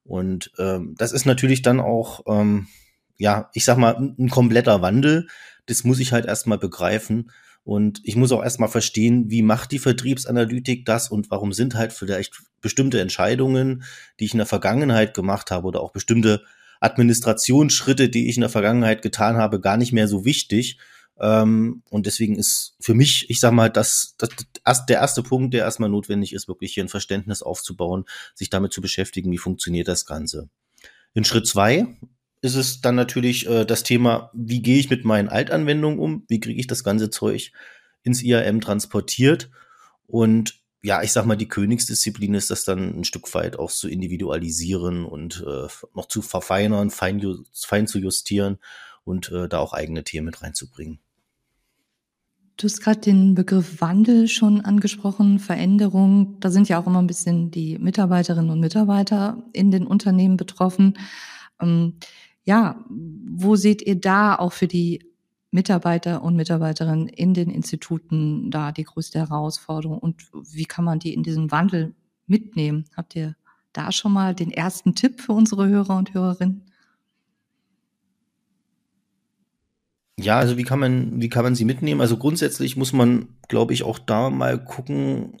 Und 0.04 0.50
ähm, 0.58 0.94
das 0.98 1.12
ist 1.12 1.26
natürlich 1.26 1.62
dann 1.62 1.80
auch, 1.80 2.24
ähm, 2.26 2.66
ja, 3.18 3.50
ich 3.54 3.64
sag 3.64 3.76
mal, 3.76 3.96
ein, 3.96 4.30
kompletter 4.30 4.82
Wandel. 4.82 5.28
Das 5.66 5.84
muss 5.84 6.00
ich 6.00 6.12
halt 6.12 6.26
erstmal 6.26 6.58
begreifen. 6.58 7.30
Und 7.62 8.00
ich 8.04 8.16
muss 8.16 8.32
auch 8.32 8.42
erstmal 8.42 8.70
verstehen, 8.70 9.30
wie 9.30 9.42
macht 9.42 9.70
die 9.70 9.78
Vertriebsanalytik 9.78 10.86
das 10.86 11.10
und 11.10 11.30
warum 11.30 11.52
sind 11.52 11.74
halt 11.74 11.92
vielleicht 11.92 12.40
bestimmte 12.62 13.00
Entscheidungen, 13.00 13.84
die 14.18 14.24
ich 14.24 14.32
in 14.32 14.38
der 14.38 14.46
Vergangenheit 14.46 15.12
gemacht 15.12 15.50
habe 15.50 15.66
oder 15.66 15.82
auch 15.82 15.92
bestimmte 15.92 16.42
Administrationsschritte, 16.80 18.08
die 18.08 18.30
ich 18.30 18.36
in 18.36 18.40
der 18.40 18.50
Vergangenheit 18.50 19.02
getan 19.02 19.36
habe, 19.36 19.60
gar 19.60 19.76
nicht 19.76 19.92
mehr 19.92 20.08
so 20.08 20.24
wichtig, 20.24 20.78
ähm, 21.20 21.82
und 21.90 22.06
deswegen 22.06 22.36
ist 22.36 22.76
für 22.80 22.94
mich, 22.94 23.28
ich 23.28 23.40
sag 23.40 23.52
mal, 23.52 23.68
das, 23.68 24.14
das, 24.18 24.30
das, 24.64 24.86
der 24.86 24.98
erste 24.98 25.22
Punkt, 25.22 25.52
der 25.52 25.64
erstmal 25.64 25.90
notwendig 25.90 26.32
ist, 26.32 26.48
wirklich 26.48 26.74
hier 26.74 26.84
ein 26.84 26.88
Verständnis 26.88 27.42
aufzubauen, 27.42 28.06
sich 28.34 28.48
damit 28.48 28.72
zu 28.72 28.80
beschäftigen, 28.80 29.30
wie 29.30 29.38
funktioniert 29.38 29.88
das 29.88 30.06
Ganze. 30.06 30.48
In 31.12 31.24
Schritt 31.24 31.46
zwei 31.46 31.98
ist 32.40 32.54
es 32.54 32.80
dann 32.80 32.94
natürlich 32.94 33.46
äh, 33.46 33.66
das 33.66 33.82
Thema, 33.82 34.30
wie 34.32 34.62
gehe 34.62 34.78
ich 34.78 34.88
mit 34.88 35.04
meinen 35.04 35.28
Altanwendungen 35.28 35.98
um, 35.98 36.24
wie 36.28 36.40
kriege 36.40 36.58
ich 36.58 36.66
das 36.66 36.84
ganze 36.84 37.10
Zeug 37.10 37.52
ins 38.02 38.22
IAM 38.22 38.62
transportiert 38.62 39.50
und 40.06 40.58
ja, 40.82 41.02
ich 41.02 41.12
sag 41.12 41.26
mal, 41.26 41.36
die 41.36 41.48
Königsdisziplin 41.48 42.32
ist 42.32 42.50
das 42.50 42.64
dann 42.64 42.98
ein 42.98 43.04
Stück 43.04 43.34
weit 43.34 43.58
auch 43.58 43.70
zu 43.70 43.88
individualisieren 43.88 45.04
und 45.04 45.44
äh, 45.46 45.68
noch 45.94 46.06
zu 46.06 46.22
verfeinern, 46.22 46.88
fein, 46.88 47.44
fein 47.52 47.86
zu 47.86 47.98
justieren 47.98 48.58
und 49.04 49.30
äh, 49.30 49.46
da 49.46 49.58
auch 49.58 49.74
eigene 49.74 50.04
Themen 50.04 50.26
mit 50.26 50.40
reinzubringen. 50.40 51.00
Du 52.60 52.66
hast 52.66 52.82
gerade 52.82 53.00
den 53.00 53.34
Begriff 53.34 53.80
Wandel 53.80 54.28
schon 54.28 54.60
angesprochen, 54.60 55.38
Veränderung. 55.38 56.38
Da 56.40 56.50
sind 56.50 56.68
ja 56.68 56.78
auch 56.78 56.86
immer 56.86 56.98
ein 56.98 57.06
bisschen 57.06 57.50
die 57.50 57.78
Mitarbeiterinnen 57.78 58.50
und 58.50 58.60
Mitarbeiter 58.60 59.42
in 59.54 59.70
den 59.70 59.86
Unternehmen 59.86 60.36
betroffen. 60.36 60.98
Ähm, 61.58 61.94
ja, 62.44 62.84
wo 62.90 63.56
seht 63.56 63.80
ihr 63.80 63.98
da 63.98 64.36
auch 64.36 64.52
für 64.52 64.66
die 64.66 65.02
Mitarbeiter 65.50 66.22
und 66.22 66.36
Mitarbeiterinnen 66.36 67.08
in 67.08 67.32
den 67.32 67.48
Instituten 67.48 68.50
da 68.50 68.72
die 68.72 68.84
größte 68.84 69.18
Herausforderung 69.18 69.96
und 69.96 70.28
wie 70.52 70.66
kann 70.66 70.84
man 70.84 70.98
die 70.98 71.14
in 71.14 71.22
diesem 71.22 71.50
Wandel 71.50 71.94
mitnehmen? 72.26 72.84
Habt 72.94 73.16
ihr 73.16 73.36
da 73.72 73.90
schon 73.90 74.12
mal 74.12 74.34
den 74.34 74.50
ersten 74.50 74.94
Tipp 74.94 75.22
für 75.22 75.32
unsere 75.32 75.66
Hörer 75.66 75.96
und 75.96 76.12
Hörerinnen? 76.12 76.69
Ja, 80.22 80.38
also 80.38 80.56
wie 80.56 80.64
kann 80.64 80.78
man, 80.78 81.20
wie 81.20 81.28
kann 81.28 81.44
man 81.44 81.54
sie 81.54 81.64
mitnehmen? 81.64 82.00
Also 82.00 82.16
grundsätzlich 82.16 82.76
muss 82.76 82.92
man, 82.92 83.28
glaube 83.48 83.72
ich, 83.72 83.82
auch 83.82 83.98
da 83.98 84.30
mal 84.30 84.62
gucken, 84.62 85.40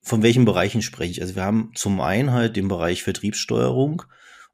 von 0.00 0.22
welchen 0.22 0.44
Bereichen 0.44 0.82
spreche 0.82 1.10
ich. 1.10 1.20
Also 1.20 1.34
wir 1.34 1.42
haben 1.42 1.72
zum 1.74 2.00
einen 2.00 2.32
halt 2.32 2.56
den 2.56 2.68
Bereich 2.68 3.02
Vertriebssteuerung. 3.02 4.04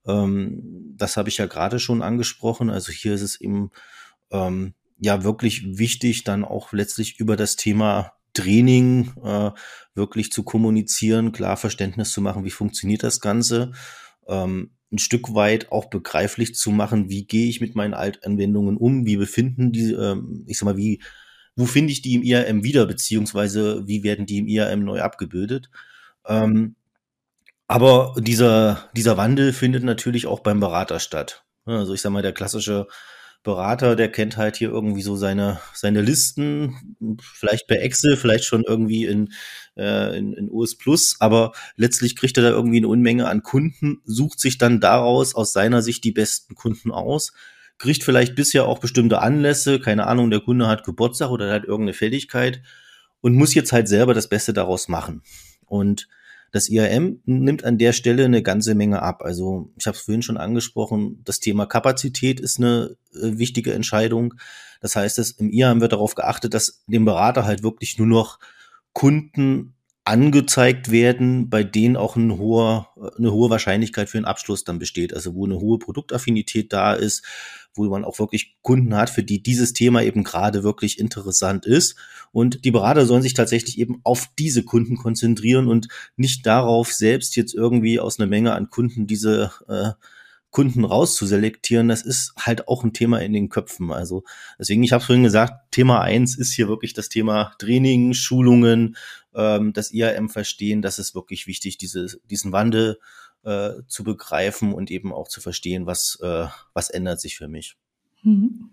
Ähm, 0.07 0.95
das 0.97 1.17
habe 1.17 1.29
ich 1.29 1.39
ja 1.39 1.47
gerade 1.47 1.79
schon 1.79 2.03
angesprochen. 2.03 2.71
Also 2.71 2.91
hier 2.91 3.15
ist 3.15 3.23
es 3.23 3.41
eben 3.41 3.71
ähm, 4.31 4.75
ja 4.99 5.23
wirklich 5.25 5.79
wichtig, 5.79 6.25
dann 6.25 6.45
auch 6.45 6.73
letztlich 6.73 7.21
über 7.21 7.37
das 7.37 7.57
Thema 7.57 8.13
Training 8.35 9.13
äh, 9.23 9.51
wirklich 9.95 10.33
zu 10.33 10.43
kommunizieren, 10.43 11.33
klar 11.33 11.57
Verständnis 11.57 12.13
zu 12.13 12.21
machen, 12.21 12.45
wie 12.45 12.51
funktioniert 12.51 13.03
das 13.03 13.21
Ganze. 13.21 13.73
Ähm, 14.27 14.71
ein 14.93 14.99
Stück 14.99 15.35
weit 15.35 15.73
auch 15.73 15.87
begreiflich 15.87 16.55
zu 16.55 16.71
machen, 16.71 17.09
wie 17.09 17.25
gehe 17.25 17.49
ich 17.49 17.61
mit 17.61 17.75
meinen 17.75 17.95
Altanwendungen 17.95 18.77
um, 18.77 19.07
wie 19.07 19.17
befinden 19.17 19.73
die, 19.73 19.93
ähm, 19.93 20.45
ich 20.47 20.59
sag 20.59 20.67
mal, 20.67 20.77
wie, 20.77 21.03
wo 21.57 21.67
finde 21.67 21.93
ich 21.93 22.03
die 22.03 22.15
im 22.15 22.23
IAM 22.23 22.63
wieder, 22.63 22.87
beziehungsweise 22.87 23.87
wie 23.87 24.03
werden 24.03 24.27
die 24.27 24.39
im 24.39 24.47
IAM 24.47 24.85
neu 24.85 25.01
abgebildet. 25.01 25.71
Ähm, 26.27 26.77
aber 27.69 28.15
dieser, 28.19 28.91
dieser 28.95 29.17
Wandel 29.17 29.53
findet 29.53 29.83
natürlich 29.83 30.27
auch 30.27 30.41
beim 30.41 30.61
Berater 30.61 31.01
statt. 31.01 31.45
Also 31.65 31.95
ich 31.95 32.01
sag 32.03 32.11
mal, 32.11 32.23
der 32.23 32.33
klassische 32.33 32.87
Berater, 33.43 33.97
der 33.97 34.11
kennt 34.11 34.37
halt 34.37 34.57
hier 34.57 34.69
irgendwie 34.69 35.03
so 35.03 35.17
seine, 35.17 35.61
seine 35.75 36.01
Listen, 36.01 36.99
vielleicht 37.21 37.67
per 37.67 37.83
Excel, 37.83 38.17
vielleicht 38.17 38.45
schon 38.45 38.63
irgendwie 38.67 39.05
in, 39.05 39.33
äh, 39.77 40.17
in, 40.17 40.33
in 40.33 40.49
OS 40.49 40.77
Plus, 40.77 41.17
aber 41.19 41.53
letztlich 41.77 42.15
kriegt 42.15 42.37
er 42.37 42.45
da 42.45 42.51
irgendwie 42.51 42.77
eine 42.77 42.89
Unmenge 42.89 43.29
an 43.29 43.43
Kunden, 43.43 44.01
sucht 44.05 44.39
sich 44.39 44.59
dann 44.59 44.81
daraus 44.81 45.35
aus 45.35 45.53
seiner 45.53 45.83
Sicht 45.83 46.05
die 46.05 46.13
besten 46.13 46.55
Kunden 46.55 46.93
aus, 46.93 47.33
kriegt 47.79 48.05
vielleicht 48.05 48.37
bisher 48.37 48.67
auch 48.67 48.79
bestimmte 48.79 49.21
Anlässe, 49.21 49.81
keine 49.81 50.07
Ahnung, 50.07 50.31
der 50.31 50.41
Kunde 50.41 50.69
hat 50.69 50.85
Geburtstag 50.85 51.31
oder 51.31 51.53
hat 51.53 51.65
irgendeine 51.65 51.95
Fälligkeit 51.95 52.63
und 53.21 53.35
muss 53.35 53.55
jetzt 53.55 53.73
halt 53.73 53.89
selber 53.89 54.15
das 54.15 54.29
Beste 54.29 54.53
daraus 54.53 54.87
machen. 54.87 55.23
Und 55.67 56.07
das 56.53 56.69
IAM 56.69 57.21
nimmt 57.25 57.65
an 57.65 57.79
der 57.79 57.93
Stelle 57.93 58.27
eine 58.27 58.43
ganze 58.43 58.75
Menge 58.75 59.03
ab. 59.03 59.23
Also 59.23 59.73
ich 59.79 59.87
habe 59.87 59.97
es 59.97 60.03
vorhin 60.03 60.23
schon 60.23 60.37
angesprochen, 60.37 61.23
das 61.25 61.41
Thema 61.41 61.67
Kapazität 61.67 62.39
ist 62.39 62.59
eine 62.59 62.97
äh, 63.15 63.39
wichtige 63.39 63.73
Entscheidung. 63.73 64.35
Das 64.81 64.95
heißt, 64.95 65.17
dass 65.19 65.31
im 65.33 65.51
IAM 65.51 65.81
wird 65.81 65.93
darauf 65.93 66.15
geachtet, 66.15 66.55
dass 66.55 66.85
dem 66.87 67.07
Berater 67.07 67.45
halt 67.45 67.63
wirklich 67.63 67.99
nur 67.99 68.07
noch 68.07 68.39
Kunden 68.93 69.75
angezeigt 70.05 70.91
werden, 70.91 71.49
bei 71.49 71.63
denen 71.63 71.97
auch 71.97 72.17
ein 72.17 72.37
hoher, 72.37 72.89
eine 73.17 73.33
hohe 73.33 73.51
Wahrscheinlichkeit 73.51 74.09
für 74.09 74.19
einen 74.19 74.25
Abschluss 74.25 74.65
dann 74.65 74.79
besteht. 74.81 75.15
Also 75.15 75.35
wo 75.35 75.47
eine 75.47 75.61
hohe 75.61 75.79
Produktaffinität 75.79 76.73
da 76.73 76.95
ist, 76.95 77.25
wo 77.75 77.85
man 77.85 78.05
auch 78.05 78.19
wirklich 78.19 78.57
Kunden 78.63 78.97
hat, 78.97 79.11
für 79.11 79.23
die 79.23 79.43
dieses 79.43 79.73
Thema 79.73 80.03
eben 80.03 80.25
gerade 80.25 80.65
wirklich 80.65 80.99
interessant 80.99 81.67
ist. 81.67 81.97
Und 82.33 82.65
die 82.65 82.73
Berater 82.73 83.07
sollen 83.07 83.23
sich 83.23 83.35
tatsächlich 83.35 83.79
eben 83.79 84.01
auf 84.03 84.29
diese 84.39 84.65
Kunden 84.65 84.97
konzentrieren 84.97 85.69
und 85.69 85.89
nicht 86.17 86.47
darauf, 86.47 86.93
selbst 86.93 87.37
jetzt 87.37 87.55
irgendwie 87.55 88.01
aus 88.01 88.19
einer 88.19 88.29
Menge 88.29 88.55
an 88.55 88.71
Kunden 88.71 89.07
diese 89.07 89.53
äh, 89.69 89.93
Kunden 90.53 90.85
rauszuselektieren, 90.85 91.89
das 91.89 92.03
ist 92.03 92.35
halt 92.37 92.69
auch 92.69 92.85
ein 92.85 92.93
Thema 92.93 93.21
in 93.21 93.33
den 93.33 93.49
Köpfen. 93.49 93.91
Also 93.91 94.23
deswegen, 94.59 94.83
ich 94.85 94.93
habe 94.93 95.03
vorhin 95.03 95.25
gesagt, 95.25 95.73
Thema 95.73 96.03
eins 96.03 96.37
ist 96.37 96.53
hier 96.53 96.69
wirklich 96.69 96.93
das 96.93 97.09
Thema 97.09 97.55
Training, 97.59 98.13
Schulungen, 98.13 98.97
ähm, 99.35 99.73
das 99.73 99.93
IAM 99.93 100.29
verstehen. 100.29 100.83
Das 100.83 100.99
ist 100.99 101.15
wirklich 101.15 101.47
wichtig, 101.47 101.79
diese, 101.79 102.19
diesen 102.31 102.53
Wandel 102.53 102.99
äh, 103.45 103.71
zu 103.89 104.05
begreifen 104.05 104.75
und 104.75 104.91
eben 104.91 105.11
auch 105.11 105.27
zu 105.27 105.41
verstehen, 105.41 105.87
was, 105.87 106.19
äh, 106.23 106.47
was 106.75 106.91
ändert 106.91 107.21
sich 107.21 107.39
für 107.39 107.49
mich. 107.49 107.77
Mhm. 108.23 108.71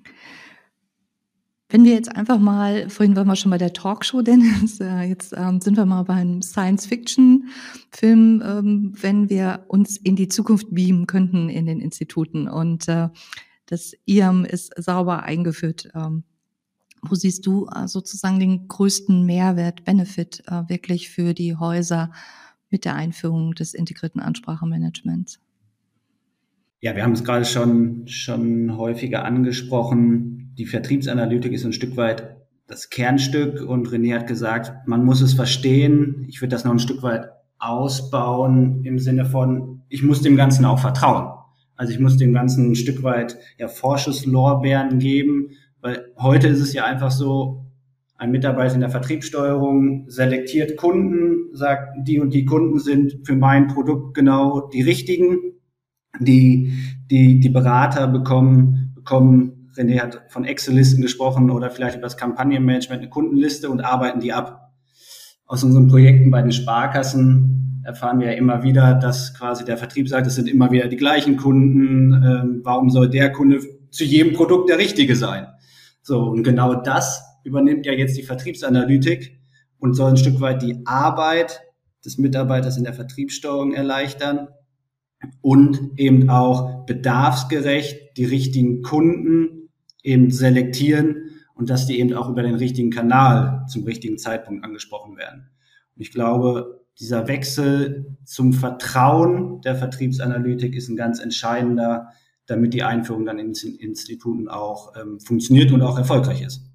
Wenn 1.71 1.85
wir 1.85 1.93
jetzt 1.93 2.15
einfach 2.15 2.39
mal, 2.39 2.89
vorhin 2.89 3.15
waren 3.15 3.27
wir 3.27 3.35
schon 3.35 3.51
bei 3.51 3.59
der 3.59 3.73
Talkshow, 3.73 4.23
Dennis, 4.23 4.79
äh, 4.79 5.03
jetzt 5.03 5.33
ähm, 5.37 5.61
sind 5.61 5.77
wir 5.77 5.85
mal 5.85 6.01
beim 6.01 6.41
Science-Fiction-Film, 6.41 8.41
ähm, 8.43 8.93
wenn 8.99 9.29
wir 9.29 9.65
uns 9.67 9.95
in 9.95 10.15
die 10.15 10.29
Zukunft 10.29 10.67
beamen 10.71 11.05
könnten 11.05 11.47
in 11.47 11.67
den 11.67 11.79
Instituten. 11.79 12.47
Und 12.47 12.87
äh, 12.87 13.09
Das 13.67 13.93
IAM 14.05 14.45
ist 14.45 14.73
sauber 14.81 15.21
eingeführt. 15.23 15.89
Ähm, 15.93 16.23
wo 17.03 17.13
siehst 17.13 17.45
du 17.45 17.67
äh, 17.67 17.87
sozusagen 17.87 18.39
den 18.39 18.67
größten 18.67 19.23
Mehrwert, 19.23 19.85
Benefit 19.85 20.41
äh, 20.47 20.67
wirklich 20.67 21.09
für 21.09 21.35
die 21.35 21.55
Häuser 21.55 22.11
mit 22.71 22.83
der 22.83 22.95
Einführung 22.95 23.53
des 23.53 23.75
integrierten 23.75 24.21
Ansprachemanagements? 24.21 25.39
Ja, 26.81 26.95
wir 26.95 27.03
haben 27.03 27.11
es 27.11 27.23
gerade 27.23 27.45
schon, 27.45 28.07
schon 28.07 28.77
häufiger 28.77 29.25
angesprochen. 29.25 30.53
Die 30.57 30.65
Vertriebsanalytik 30.65 31.51
ist 31.51 31.65
ein 31.65 31.73
Stück 31.73 31.97
weit 31.97 32.37
das 32.67 32.89
Kernstück 32.89 33.61
und 33.61 33.89
René 33.89 34.15
hat 34.15 34.27
gesagt, 34.27 34.87
man 34.87 35.03
muss 35.03 35.21
es 35.21 35.33
verstehen. 35.33 36.25
Ich 36.29 36.39
würde 36.39 36.51
das 36.51 36.63
noch 36.63 36.71
ein 36.71 36.79
Stück 36.79 37.01
weit 37.01 37.29
ausbauen 37.57 38.85
im 38.85 38.99
Sinne 38.99 39.25
von, 39.25 39.81
ich 39.89 40.03
muss 40.03 40.21
dem 40.21 40.37
Ganzen 40.37 40.65
auch 40.65 40.79
vertrauen. 40.79 41.33
Also 41.75 41.91
ich 41.91 41.99
muss 41.99 42.17
dem 42.17 42.33
Ganzen 42.33 42.71
ein 42.71 42.75
Stück 42.75 43.03
weit 43.03 43.37
ja, 43.57 43.67
Vorschusslorbeeren 43.67 44.99
geben, 44.99 45.49
weil 45.81 46.13
heute 46.17 46.47
ist 46.47 46.61
es 46.61 46.73
ja 46.73 46.85
einfach 46.85 47.11
so, 47.11 47.65
ein 48.19 48.31
Mitarbeiter 48.31 48.75
in 48.75 48.81
der 48.81 48.89
Vertriebssteuerung 48.89 50.09
selektiert 50.09 50.75
Kunden, 50.75 51.55
sagt, 51.55 52.05
die 52.05 52.19
und 52.19 52.33
die 52.33 52.43
Kunden 52.43 52.77
sind 52.77 53.21
für 53.23 53.35
mein 53.35 53.67
Produkt 53.67 54.13
genau 54.13 54.67
die 54.67 54.81
richtigen. 54.81 55.58
Die, 56.19 56.73
die, 57.09 57.39
die 57.39 57.49
Berater 57.49 58.07
bekommen, 58.07 58.93
bekommen, 58.95 59.59
René 59.75 60.01
hat 60.01 60.23
von 60.29 60.43
Excel-Listen 60.43 61.01
gesprochen 61.01 61.49
oder 61.51 61.69
vielleicht 61.69 61.95
über 61.95 62.05
das 62.05 62.17
Kampagnenmanagement 62.17 63.01
eine 63.01 63.09
Kundenliste 63.09 63.69
und 63.69 63.81
arbeiten 63.81 64.19
die 64.19 64.33
ab. 64.33 64.73
Aus 65.45 65.63
unseren 65.63 65.87
Projekten 65.87 66.31
bei 66.31 66.41
den 66.41 66.51
Sparkassen 66.51 67.81
erfahren 67.85 68.19
wir 68.19 68.27
ja 68.27 68.33
immer 68.33 68.63
wieder, 68.63 68.93
dass 68.93 69.33
quasi 69.33 69.65
der 69.65 69.77
Vertrieb 69.77 70.09
sagt, 70.09 70.27
es 70.27 70.35
sind 70.35 70.47
immer 70.47 70.71
wieder 70.71 70.87
die 70.87 70.97
gleichen 70.97 71.37
Kunden. 71.37 72.13
Ähm, 72.13 72.61
warum 72.63 72.89
soll 72.89 73.09
der 73.09 73.31
Kunde 73.31 73.59
zu 73.89 74.03
jedem 74.03 74.33
Produkt 74.33 74.69
der 74.69 74.77
richtige 74.77 75.15
sein? 75.15 75.47
So, 76.01 76.23
und 76.23 76.43
genau 76.43 76.75
das 76.75 77.23
übernimmt 77.43 77.85
ja 77.85 77.93
jetzt 77.93 78.17
die 78.17 78.23
Vertriebsanalytik 78.23 79.39
und 79.79 79.93
soll 79.93 80.11
ein 80.11 80.17
Stück 80.17 80.41
weit 80.41 80.61
die 80.61 80.81
Arbeit 80.85 81.61
des 82.05 82.17
Mitarbeiters 82.17 82.77
in 82.77 82.83
der 82.83 82.93
Vertriebssteuerung 82.93 83.73
erleichtern 83.73 84.49
und 85.41 85.91
eben 85.97 86.29
auch 86.29 86.85
bedarfsgerecht 86.85 88.17
die 88.17 88.25
richtigen 88.25 88.81
Kunden 88.81 89.69
eben 90.03 90.31
selektieren 90.31 91.29
und 91.55 91.69
dass 91.69 91.85
die 91.85 91.99
eben 91.99 92.13
auch 92.13 92.29
über 92.29 92.41
den 92.41 92.55
richtigen 92.55 92.89
Kanal 92.89 93.65
zum 93.67 93.83
richtigen 93.83 94.17
Zeitpunkt 94.17 94.63
angesprochen 94.63 95.17
werden. 95.17 95.49
Und 95.95 96.01
ich 96.01 96.11
glaube, 96.11 96.85
dieser 96.99 97.27
Wechsel 97.27 98.17
zum 98.25 98.53
Vertrauen 98.53 99.61
der 99.61 99.75
Vertriebsanalytik 99.75 100.75
ist 100.75 100.89
ein 100.89 100.95
ganz 100.95 101.19
entscheidender, 101.19 102.09
damit 102.45 102.73
die 102.73 102.83
Einführung 102.83 103.25
dann 103.25 103.39
in 103.39 103.53
Instituten 103.53 104.47
auch 104.47 104.93
ähm, 104.99 105.19
funktioniert 105.19 105.71
und 105.71 105.81
auch 105.81 105.97
erfolgreich 105.97 106.41
ist. 106.41 106.68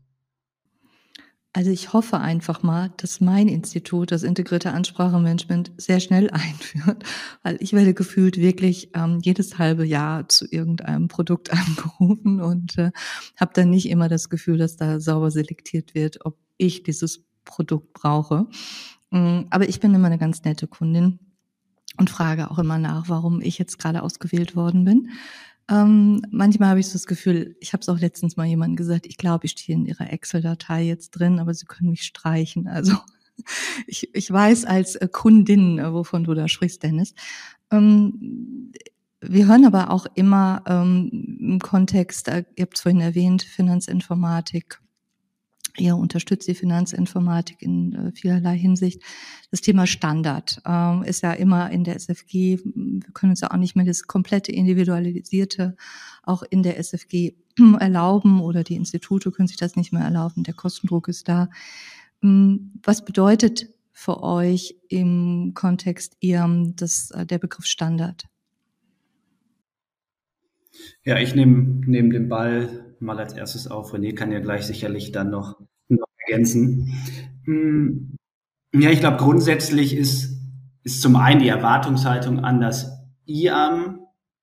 Also 1.56 1.70
ich 1.70 1.92
hoffe 1.92 2.18
einfach 2.18 2.64
mal, 2.64 2.92
dass 2.96 3.20
mein 3.20 3.46
Institut 3.46 4.10
das 4.10 4.24
integrierte 4.24 4.72
Ansprachemanagement 4.72 5.70
sehr 5.76 6.00
schnell 6.00 6.28
einführt, 6.32 7.04
weil 7.44 7.56
ich 7.60 7.72
werde 7.72 7.94
gefühlt 7.94 8.38
wirklich 8.38 8.90
ähm, 8.94 9.20
jedes 9.22 9.56
halbe 9.56 9.86
Jahr 9.86 10.28
zu 10.28 10.46
irgendeinem 10.50 11.06
Produkt 11.06 11.52
angerufen 11.52 12.40
und 12.40 12.76
äh, 12.76 12.90
habe 13.36 13.52
dann 13.54 13.70
nicht 13.70 13.88
immer 13.88 14.08
das 14.08 14.28
Gefühl, 14.30 14.58
dass 14.58 14.76
da 14.76 14.98
sauber 14.98 15.30
selektiert 15.30 15.94
wird, 15.94 16.26
ob 16.26 16.36
ich 16.56 16.82
dieses 16.82 17.24
Produkt 17.44 17.92
brauche. 17.92 18.48
Ähm, 19.12 19.46
aber 19.50 19.68
ich 19.68 19.78
bin 19.78 19.94
immer 19.94 20.08
eine 20.08 20.18
ganz 20.18 20.42
nette 20.42 20.66
Kundin 20.66 21.20
und 21.98 22.10
frage 22.10 22.50
auch 22.50 22.58
immer 22.58 22.78
nach, 22.78 23.08
warum 23.08 23.40
ich 23.40 23.58
jetzt 23.58 23.78
gerade 23.78 24.02
ausgewählt 24.02 24.56
worden 24.56 24.84
bin. 24.84 25.10
Ähm, 25.70 26.22
manchmal 26.30 26.70
habe 26.70 26.80
ich 26.80 26.88
so 26.88 26.92
das 26.94 27.06
Gefühl, 27.06 27.56
ich 27.60 27.72
habe 27.72 27.80
es 27.80 27.88
auch 27.88 27.98
letztens 27.98 28.36
mal 28.36 28.46
jemandem 28.46 28.76
gesagt, 28.76 29.06
ich 29.06 29.16
glaube, 29.16 29.46
ich 29.46 29.52
stehe 29.52 29.78
in 29.78 29.86
Ihrer 29.86 30.12
Excel-Datei 30.12 30.82
jetzt 30.82 31.12
drin, 31.12 31.38
aber 31.38 31.54
Sie 31.54 31.66
können 31.66 31.90
mich 31.90 32.02
streichen. 32.02 32.68
Also 32.68 32.96
ich, 33.86 34.14
ich 34.14 34.30
weiß 34.30 34.66
als 34.66 34.96
äh, 34.96 35.08
Kundin, 35.10 35.78
äh, 35.78 35.92
wovon 35.92 36.24
du 36.24 36.34
da 36.34 36.48
sprichst, 36.48 36.82
Dennis. 36.82 37.14
Ähm, 37.70 38.72
wir 39.20 39.46
hören 39.46 39.64
aber 39.64 39.90
auch 39.90 40.06
immer 40.14 40.62
ähm, 40.66 41.38
im 41.40 41.58
Kontext, 41.60 42.28
äh, 42.28 42.44
ihr 42.56 42.62
habt 42.62 42.76
es 42.76 42.82
vorhin 42.82 43.00
erwähnt, 43.00 43.42
Finanzinformatik, 43.42 44.80
Ihr 45.76 45.96
unterstützt 45.96 46.46
die 46.46 46.54
Finanzinformatik 46.54 47.60
in 47.60 47.94
äh, 47.94 48.12
vielerlei 48.12 48.56
Hinsicht. 48.56 49.02
Das 49.50 49.60
Thema 49.60 49.86
Standard 49.86 50.62
ähm, 50.64 51.02
ist 51.02 51.22
ja 51.22 51.32
immer 51.32 51.70
in 51.70 51.82
der 51.82 51.96
SFG, 51.96 52.60
wir 52.64 53.12
können 53.12 53.30
uns 53.30 53.40
ja 53.40 53.50
auch 53.50 53.56
nicht 53.56 53.74
mehr 53.74 53.84
das 53.84 54.04
komplette 54.04 54.52
Individualisierte 54.52 55.76
auch 56.22 56.42
in 56.42 56.62
der 56.62 56.78
SFG 56.78 57.34
erlauben 57.80 58.40
oder 58.40 58.62
die 58.62 58.76
Institute 58.76 59.32
können 59.32 59.48
sich 59.48 59.56
das 59.56 59.74
nicht 59.74 59.92
mehr 59.92 60.02
erlauben. 60.02 60.44
Der 60.44 60.54
Kostendruck 60.54 61.08
ist 61.08 61.28
da. 61.28 61.50
Ähm, 62.22 62.72
was 62.82 63.04
bedeutet 63.04 63.68
für 63.90 64.22
euch 64.22 64.76
im 64.88 65.52
Kontext 65.54 66.16
IAM 66.20 66.76
das, 66.76 67.10
äh, 67.10 67.26
der 67.26 67.38
Begriff 67.38 67.66
Standard? 67.66 68.26
Ja, 71.04 71.18
ich 71.18 71.34
nehme 71.34 71.82
nehm 71.86 72.10
den 72.10 72.28
Ball 72.28 72.94
mal 73.00 73.18
als 73.18 73.34
erstes 73.34 73.68
auf. 73.68 73.94
René 73.94 74.14
kann 74.14 74.32
ja 74.32 74.40
gleich 74.40 74.62
sicherlich 74.62 75.12
dann 75.12 75.30
noch, 75.30 75.60
noch 75.88 76.06
ergänzen. 76.26 76.92
Hm, 77.44 78.16
ja, 78.74 78.90
ich 78.90 79.00
glaube, 79.00 79.18
grundsätzlich 79.18 79.96
ist, 79.96 80.40
ist 80.82 81.02
zum 81.02 81.16
einen 81.16 81.40
die 81.40 81.48
Erwartungshaltung 81.48 82.40
an 82.40 82.60
das 82.60 82.90
IAM 83.26 84.00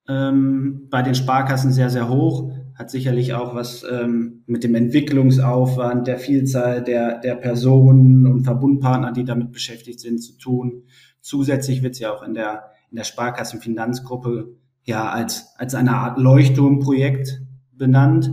ähm, 0.08 0.88
bei 0.89 1.02
den 1.02 1.15
Sparkassen 1.15 1.72
sehr, 1.72 1.89
sehr 1.89 2.10
hoch. 2.10 2.54
Hat 2.76 2.89
sicherlich 2.89 3.34
auch 3.34 3.54
was 3.54 3.84
ähm, 3.84 4.44
mit 4.48 4.63
dem 4.63 4.74
Entwicklungsaufwand, 4.76 6.08
der 6.08 6.17
Vielzahl 6.17 6.84
der, 6.84 7.20
der 7.20 7.36
Personen 7.36 8.26
und 8.26 8.44
Verbundpartner, 8.44 9.12
die 9.12 9.26
damit 9.26 9.52
beschäftigt 9.52 10.00
sind, 10.00 10.20
zu 10.20 10.38
tun. 10.38 10.84
Zusätzlich 11.20 11.84
wird 11.84 11.94
es 11.94 12.00
ja 12.00 12.13
auch 12.13 12.24
in 12.24 12.34
der, 12.34 12.72
in 12.89 12.98
der 12.98 13.04
Sparkassenfinanzgruppe 13.04 14.56
ja 14.84 15.10
als, 15.10 15.54
als 15.58 15.76
eine 15.76 15.96
Art 15.96 16.17
Leuchtturmprojekt 16.17 17.41
benannt. 17.74 18.32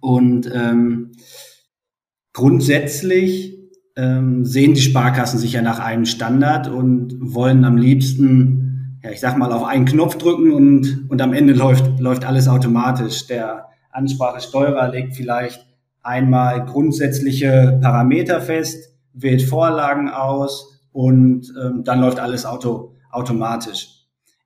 Und 0.00 0.50
ähm, 0.52 1.12
grundsätzlich 2.32 3.58
ähm, 3.96 4.44
sehen 4.44 4.74
die 4.74 4.80
Sparkassen 4.80 5.38
sich 5.38 5.52
ja 5.52 5.62
nach 5.62 5.78
einem 5.78 6.04
Standard 6.04 6.68
und 6.68 7.16
wollen 7.20 7.64
am 7.64 7.76
liebsten, 7.76 8.98
ja, 9.02 9.10
ich 9.10 9.20
sag 9.20 9.36
mal, 9.36 9.52
auf 9.52 9.64
einen 9.64 9.84
Knopf 9.84 10.16
drücken 10.16 10.52
und, 10.52 11.06
und 11.08 11.20
am 11.22 11.32
Ende 11.32 11.52
läuft, 11.52 12.00
läuft 12.00 12.24
alles 12.24 12.48
automatisch. 12.48 13.26
Der 13.26 13.66
Ansprachesteuerer 13.90 14.90
legt 14.90 15.16
vielleicht 15.16 15.66
einmal 16.02 16.64
grundsätzliche 16.64 17.78
Parameter 17.82 18.40
fest, 18.40 18.94
wählt 19.12 19.42
Vorlagen 19.42 20.08
aus 20.08 20.80
und 20.92 21.52
ähm, 21.62 21.82
dann 21.84 22.00
läuft 22.00 22.20
alles 22.20 22.46
auto, 22.46 22.94
automatisch. 23.10 23.99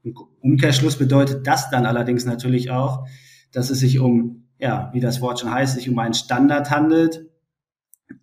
Im 0.04 0.14
Umkehrschluss 0.40 0.96
bedeutet 0.96 1.46
das 1.46 1.70
dann 1.70 1.86
allerdings 1.86 2.24
natürlich 2.24 2.70
auch, 2.70 3.06
dass 3.52 3.70
es 3.70 3.80
sich 3.80 3.98
um 3.98 4.44
ja, 4.58 4.90
wie 4.92 5.00
das 5.00 5.20
Wort 5.20 5.40
schon 5.40 5.50
heißt, 5.50 5.74
sich 5.74 5.90
um 5.90 5.98
einen 5.98 6.14
Standard 6.14 6.70
handelt 6.70 7.26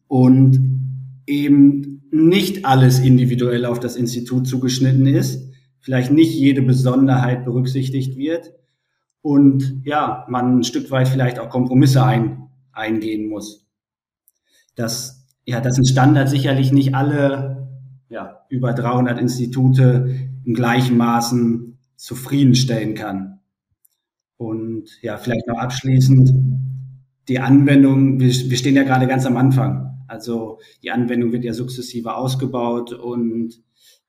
und 0.07 0.79
eben 1.27 2.03
nicht 2.11 2.65
alles 2.65 2.99
individuell 2.99 3.65
auf 3.65 3.79
das 3.79 3.95
Institut 3.95 4.47
zugeschnitten 4.47 5.05
ist, 5.05 5.51
vielleicht 5.79 6.11
nicht 6.11 6.33
jede 6.33 6.61
Besonderheit 6.61 7.45
berücksichtigt 7.45 8.17
wird 8.17 8.53
und 9.21 9.81
ja, 9.83 10.25
man 10.29 10.59
ein 10.59 10.63
Stück 10.63 10.91
weit 10.91 11.07
vielleicht 11.07 11.39
auch 11.39 11.49
Kompromisse 11.49 12.03
ein, 12.03 12.49
eingehen 12.71 13.29
muss. 13.29 13.67
Dass, 14.75 15.27
ja, 15.45 15.61
dass 15.61 15.77
ein 15.77 15.85
Standard 15.85 16.29
sicherlich 16.29 16.71
nicht 16.71 16.95
alle 16.95 17.69
ja, 18.09 18.41
über 18.49 18.73
300 18.73 19.19
Institute 19.19 20.09
in 20.43 20.53
gleichen 20.53 20.97
Maßen 20.97 21.70
zufriedenstellen 22.01 22.95
kann. 22.95 23.39
Und 24.37 24.89
ja, 25.03 25.17
vielleicht 25.17 25.47
noch 25.47 25.59
abschließend 25.59 26.33
die 27.27 27.39
Anwendung, 27.39 28.19
wir, 28.19 28.27
wir 28.27 28.57
stehen 28.57 28.75
ja 28.75 28.81
gerade 28.81 29.05
ganz 29.05 29.27
am 29.27 29.37
Anfang. 29.37 30.03
Also 30.07 30.59
die 30.81 30.89
Anwendung 30.89 31.31
wird 31.31 31.43
ja 31.43 31.53
sukzessive 31.53 32.15
ausgebaut 32.15 32.91
und 32.91 33.53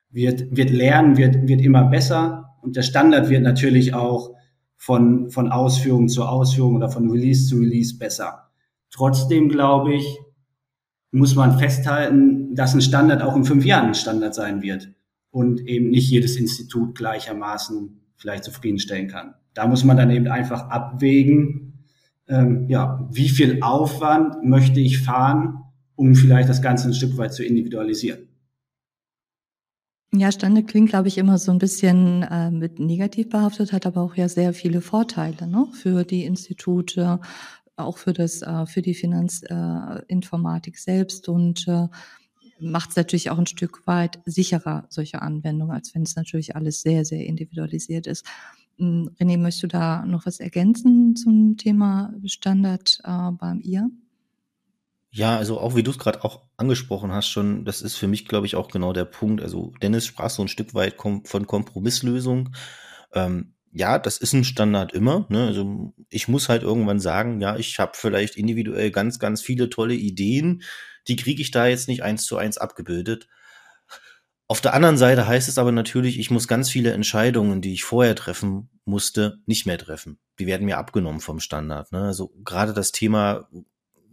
wird, 0.09 0.57
wird 0.57 0.71
lernen, 0.71 1.17
wird, 1.17 1.47
wird 1.47 1.61
immer 1.61 1.83
besser. 1.83 2.55
Und 2.63 2.75
der 2.75 2.81
Standard 2.81 3.29
wird 3.29 3.43
natürlich 3.43 3.93
auch 3.93 4.33
von, 4.75 5.29
von 5.29 5.51
Ausführung 5.51 6.09
zu 6.09 6.23
Ausführung 6.23 6.75
oder 6.77 6.89
von 6.89 7.11
Release 7.11 7.47
zu 7.47 7.57
Release 7.59 7.95
besser. 7.95 8.49
Trotzdem 8.89 9.49
glaube 9.49 9.93
ich, 9.93 10.19
muss 11.11 11.35
man 11.35 11.59
festhalten, 11.59 12.55
dass 12.55 12.73
ein 12.73 12.81
Standard 12.81 13.21
auch 13.21 13.35
in 13.35 13.43
fünf 13.43 13.65
Jahren 13.65 13.89
ein 13.89 13.95
Standard 13.95 14.33
sein 14.33 14.63
wird 14.63 14.89
und 15.33 15.67
eben 15.67 15.89
nicht 15.89 16.09
jedes 16.09 16.37
Institut 16.37 16.95
gleichermaßen 16.95 17.99
vielleicht 18.15 18.45
zufriedenstellen 18.45 19.09
kann 19.09 19.33
da 19.53 19.67
muss 19.67 19.83
man 19.83 19.97
dann 19.97 20.09
eben 20.11 20.27
einfach 20.27 20.69
abwägen, 20.69 21.85
ähm, 22.27 22.67
ja, 22.69 23.07
wie 23.11 23.29
viel 23.29 23.61
Aufwand 23.61 24.43
möchte 24.43 24.79
ich 24.79 24.99
fahren, 24.99 25.59
um 25.95 26.15
vielleicht 26.15 26.49
das 26.49 26.61
Ganze 26.61 26.87
ein 26.87 26.93
Stück 26.93 27.17
weit 27.17 27.33
zu 27.33 27.43
individualisieren. 27.43 28.29
Ja, 30.15 30.31
Standard 30.31 30.67
klingt, 30.67 30.89
glaube 30.89 31.07
ich, 31.07 31.17
immer 31.17 31.39
so 31.39 31.51
ein 31.51 31.57
bisschen 31.57 32.21
äh, 32.23 32.51
mit 32.51 32.79
negativ 32.79 33.29
behaftet, 33.29 33.73
hat 33.73 33.85
aber 33.87 34.01
auch 34.01 34.15
ja 34.15 34.29
sehr 34.29 34.53
viele 34.53 34.81
Vorteile 34.81 35.47
ne? 35.47 35.67
für 35.73 36.03
die 36.03 36.23
Institute, 36.25 37.19
auch 37.75 37.97
für 37.97 38.13
das, 38.13 38.43
äh, 38.43 38.67
für 38.67 38.83
die 38.83 38.93
Finanzinformatik 38.93 40.75
äh, 40.75 40.79
selbst 40.79 41.29
und 41.29 41.67
äh, 41.67 41.87
macht 42.63 42.91
es 42.91 42.95
natürlich 42.95 43.29
auch 43.29 43.37
ein 43.37 43.47
Stück 43.47 43.85
weit 43.85 44.19
sicherer, 44.25 44.85
solche 44.89 45.21
Anwendungen, 45.21 45.75
als 45.75 45.93
wenn 45.93 46.03
es 46.03 46.15
natürlich 46.15 46.55
alles 46.55 46.81
sehr, 46.81 47.05
sehr 47.05 47.25
individualisiert 47.25 48.07
ist. 48.07 48.25
Hm, 48.77 49.11
René, 49.19 49.37
möchtest 49.37 49.63
du 49.63 49.67
da 49.67 50.05
noch 50.05 50.25
was 50.25 50.39
ergänzen 50.39 51.15
zum 51.15 51.57
Thema 51.57 52.13
Standard 52.25 52.99
äh, 53.03 53.31
beim 53.31 53.61
IA? 53.61 53.89
Ja, 55.11 55.37
also 55.37 55.59
auch 55.59 55.75
wie 55.75 55.83
du 55.83 55.91
es 55.91 55.99
gerade 55.99 56.23
auch 56.23 56.41
angesprochen 56.57 57.11
hast 57.11 57.27
schon, 57.27 57.65
das 57.65 57.83
ist 57.83 57.97
für 57.97 58.07
mich, 58.07 58.27
glaube 58.27 58.47
ich, 58.47 58.55
auch 58.55 58.69
genau 58.69 58.93
der 58.93 59.05
Punkt. 59.05 59.43
Also 59.43 59.71
Dennis 59.79 60.07
sprach 60.07 60.31
so 60.31 60.41
ein 60.41 60.47
Stück 60.47 60.73
weit 60.73 60.97
kom 60.97 61.23
von 61.25 61.45
Kompromisslösung. 61.45 62.49
Ähm, 63.13 63.53
ja, 63.71 63.99
das 63.99 64.17
ist 64.17 64.33
ein 64.33 64.43
Standard 64.43 64.91
immer. 64.93 65.27
Ne? 65.29 65.45
Also 65.47 65.93
ich 66.09 66.27
muss 66.27 66.49
halt 66.49 66.63
irgendwann 66.63 66.99
sagen, 66.99 67.41
ja, 67.41 67.57
ich 67.57 67.77
habe 67.79 67.91
vielleicht 67.95 68.37
individuell 68.37 68.89
ganz, 68.89 69.19
ganz 69.19 69.41
viele 69.41 69.69
tolle 69.69 69.93
Ideen, 69.93 70.63
die 71.07 71.15
kriege 71.15 71.41
ich 71.41 71.51
da 71.51 71.67
jetzt 71.67 71.87
nicht 71.87 72.03
eins 72.03 72.25
zu 72.25 72.37
eins 72.37 72.57
abgebildet. 72.57 73.27
Auf 74.47 74.61
der 74.61 74.73
anderen 74.73 74.97
Seite 74.97 75.27
heißt 75.27 75.47
es 75.49 75.57
aber 75.57 75.71
natürlich, 75.71 76.19
ich 76.19 76.29
muss 76.29 76.47
ganz 76.47 76.69
viele 76.69 76.91
Entscheidungen, 76.91 77.61
die 77.61 77.73
ich 77.73 77.83
vorher 77.83 78.15
treffen 78.15 78.69
musste, 78.85 79.39
nicht 79.45 79.65
mehr 79.65 79.77
treffen. 79.77 80.19
Die 80.37 80.45
werden 80.45 80.65
mir 80.65 80.77
abgenommen 80.77 81.21
vom 81.21 81.39
Standard. 81.39 81.91
Ne? 81.91 82.03
Also 82.03 82.33
gerade 82.43 82.73
das 82.73 82.91
Thema 82.91 83.47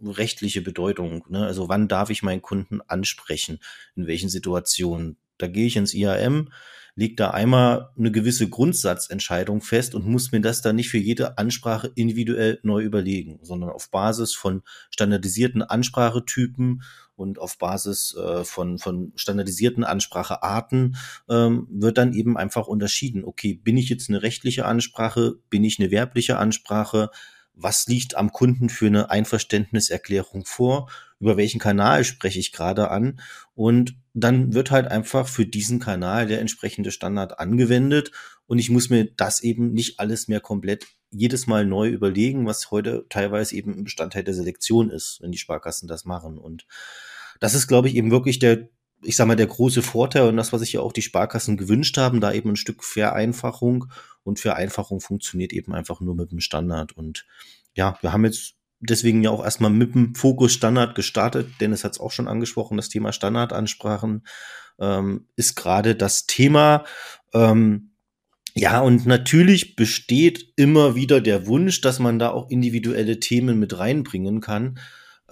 rechtliche 0.03 0.61
Bedeutung. 0.61 1.25
Ne? 1.29 1.45
Also 1.45 1.69
wann 1.69 1.87
darf 1.87 2.09
ich 2.09 2.23
meinen 2.23 2.41
Kunden 2.41 2.81
ansprechen? 2.81 3.59
In 3.95 4.07
welchen 4.07 4.29
Situationen? 4.29 5.17
Da 5.37 5.47
gehe 5.47 5.67
ich 5.67 5.75
ins 5.75 5.93
IAM, 5.93 6.49
legt 6.95 7.19
da 7.19 7.31
einmal 7.31 7.89
eine 7.97 8.11
gewisse 8.11 8.49
Grundsatzentscheidung 8.49 9.61
fest 9.61 9.95
und 9.95 10.07
muss 10.07 10.31
mir 10.31 10.41
das 10.41 10.61
dann 10.61 10.75
nicht 10.75 10.89
für 10.89 10.97
jede 10.97 11.37
Ansprache 11.37 11.91
individuell 11.95 12.59
neu 12.63 12.83
überlegen, 12.83 13.39
sondern 13.41 13.69
auf 13.69 13.89
Basis 13.89 14.33
von 14.33 14.63
standardisierten 14.89 15.61
Ansprachetypen 15.61 16.83
und 17.15 17.39
auf 17.39 17.57
Basis 17.57 18.15
äh, 18.15 18.43
von, 18.43 18.77
von 18.79 19.13
standardisierten 19.15 19.83
Ansprachearten 19.83 20.95
ähm, 21.29 21.67
wird 21.69 21.97
dann 21.97 22.13
eben 22.13 22.37
einfach 22.37 22.67
unterschieden. 22.67 23.23
Okay, 23.23 23.53
bin 23.53 23.77
ich 23.77 23.89
jetzt 23.89 24.09
eine 24.09 24.23
rechtliche 24.23 24.65
Ansprache? 24.65 25.35
Bin 25.49 25.63
ich 25.63 25.79
eine 25.79 25.91
werbliche 25.91 26.37
Ansprache? 26.37 27.09
was 27.53 27.87
liegt 27.87 28.15
am 28.15 28.31
Kunden 28.31 28.69
für 28.69 28.87
eine 28.87 29.09
Einverständniserklärung 29.09 30.45
vor, 30.45 30.89
über 31.21 31.37
welchen 31.37 31.59
Kanal 31.59 32.03
spreche 32.03 32.39
ich 32.39 32.51
gerade 32.51 32.89
an. 32.91 33.21
Und 33.53 33.95
dann 34.13 34.53
wird 34.53 34.71
halt 34.71 34.87
einfach 34.87 35.27
für 35.27 35.45
diesen 35.45 35.79
Kanal 35.79 36.27
der 36.27 36.41
entsprechende 36.41 36.91
Standard 36.91 37.39
angewendet. 37.39 38.11
Und 38.47 38.57
ich 38.57 38.69
muss 38.69 38.89
mir 38.89 39.05
das 39.05 39.41
eben 39.41 39.71
nicht 39.71 39.99
alles 39.99 40.27
mehr 40.27 40.41
komplett 40.41 40.87
jedes 41.11 41.45
Mal 41.45 41.65
neu 41.65 41.89
überlegen, 41.89 42.47
was 42.47 42.71
heute 42.71 43.05
teilweise 43.09 43.55
eben 43.55 43.83
Bestandteil 43.83 44.23
der 44.23 44.33
Selektion 44.33 44.89
ist, 44.89 45.19
wenn 45.21 45.31
die 45.31 45.37
Sparkassen 45.37 45.87
das 45.87 46.05
machen. 46.05 46.37
Und 46.37 46.65
das 47.39 47.53
ist, 47.53 47.67
glaube 47.67 47.87
ich, 47.87 47.95
eben 47.95 48.11
wirklich 48.11 48.39
der 48.39 48.67
ich 49.03 49.15
sage 49.15 49.29
mal, 49.29 49.35
der 49.35 49.47
große 49.47 49.81
Vorteil 49.81 50.27
und 50.27 50.37
das, 50.37 50.53
was 50.53 50.61
sich 50.61 50.73
ja 50.73 50.81
auch 50.81 50.93
die 50.93 51.01
Sparkassen 51.01 51.57
gewünscht 51.57 51.97
haben, 51.97 52.21
da 52.21 52.31
eben 52.31 52.51
ein 52.51 52.55
Stück 52.55 52.83
Vereinfachung. 52.83 53.87
Und 54.23 54.39
Vereinfachung 54.39 54.99
funktioniert 54.99 55.53
eben 55.53 55.73
einfach 55.73 56.01
nur 56.01 56.13
mit 56.13 56.31
dem 56.31 56.39
Standard. 56.39 56.91
Und 56.91 57.25
ja, 57.73 57.97
wir 58.01 58.13
haben 58.13 58.25
jetzt 58.25 58.53
deswegen 58.81 59.23
ja 59.23 59.29
auch 59.29 59.43
erstmal 59.43 59.71
mit 59.71 59.95
dem 59.95 60.15
Fokus 60.15 60.53
Standard 60.53 60.95
gestartet. 60.95 61.49
Dennis 61.59 61.83
hat 61.83 61.93
es 61.93 61.99
auch 61.99 62.11
schon 62.11 62.27
angesprochen, 62.27 62.77
das 62.77 62.89
Thema 62.89 63.13
Standardansprachen 63.13 64.23
ähm, 64.79 65.27
ist 65.35 65.55
gerade 65.55 65.95
das 65.95 66.25
Thema. 66.25 66.83
Ähm, 67.33 67.91
ja, 68.53 68.81
und 68.81 69.05
natürlich 69.05 69.75
besteht 69.75 70.53
immer 70.57 70.95
wieder 70.95 71.21
der 71.21 71.47
Wunsch, 71.47 71.81
dass 71.81 71.99
man 71.99 72.19
da 72.19 72.31
auch 72.31 72.49
individuelle 72.49 73.19
Themen 73.19 73.59
mit 73.59 73.77
reinbringen 73.77 74.41
kann. 74.41 74.79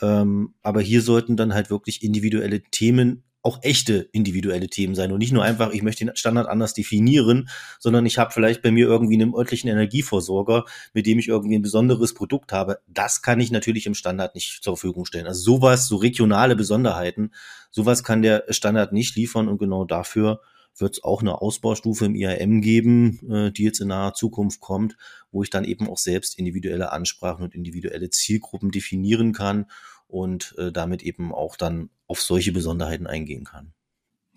Ähm, 0.02 0.54
aber 0.62 0.80
hier 0.82 1.02
sollten 1.02 1.36
dann 1.36 1.54
halt 1.54 1.70
wirklich 1.70 2.04
individuelle 2.04 2.62
Themen 2.64 3.24
auch 3.42 3.60
echte 3.62 4.10
individuelle 4.12 4.68
Themen 4.68 4.96
sein 4.96 5.12
und 5.12 5.20
nicht 5.20 5.32
nur 5.32 5.44
einfach, 5.44 5.72
ich 5.72 5.82
möchte 5.82 6.06
den 6.06 6.16
Standard 6.16 6.48
anders 6.48 6.74
definieren, 6.74 7.50
sondern 7.80 8.06
ich 8.06 8.18
habe 8.18 8.32
vielleicht 8.32 8.62
bei 8.62 8.72
mir 8.72 8.88
irgendwie 8.88 9.16
einen 9.16 9.34
örtlichen 9.34 9.70
Energieversorger, 9.70 10.66
mit 10.94 11.06
dem 11.06 11.20
ich 11.20 11.30
irgendwie 11.30 11.58
ein 11.58 11.62
besonderes 11.62 12.14
Produkt 12.14 12.52
habe. 12.52 12.80
Das 12.88 13.22
kann 13.22 13.40
ich 13.40 13.52
natürlich 13.52 13.86
im 13.86 13.94
Standard 13.94 14.36
nicht 14.36 14.62
zur 14.62 14.76
Verfügung 14.76 15.06
stellen. 15.06 15.28
Also 15.28 15.42
sowas, 15.42 15.88
so 15.88 15.96
regionale 15.96 16.56
Besonderheiten, 16.56 17.32
sowas 17.72 18.04
kann 18.04 18.22
der 18.22 18.44
Standard 18.50 18.92
nicht 18.92 19.16
liefern 19.16 19.48
und 19.48 19.58
genau 19.58 19.86
dafür 19.86 20.42
wird 20.78 20.96
es 20.96 21.04
auch 21.04 21.22
eine 21.22 21.42
Ausbaustufe 21.42 22.06
im 22.06 22.16
IAM 22.16 22.62
geben, 22.62 23.20
äh, 23.30 23.52
die 23.52 23.64
jetzt 23.64 23.80
in 23.80 23.90
naher 23.90 24.14
Zukunft 24.14 24.60
kommt, 24.60 24.98
wo 25.32 25.44
ich 25.44 25.50
dann 25.50 25.64
eben 25.64 25.90
auch 25.90 25.98
selbst 25.98 26.38
individuelle 26.38 26.92
Ansprachen 26.92 27.44
und 27.44 27.56
individuelle 27.56 28.10
Zielgruppen 28.10 28.72
definieren 28.72 29.34
kann 29.34 29.66
und 30.10 30.56
äh, 30.58 30.72
damit 30.72 31.04
eben 31.04 31.34
auch 31.34 31.56
dann 31.56 31.90
auf 32.08 32.22
solche 32.22 32.52
Besonderheiten 32.52 33.08
eingehen 33.08 33.46
kann. 33.46 33.74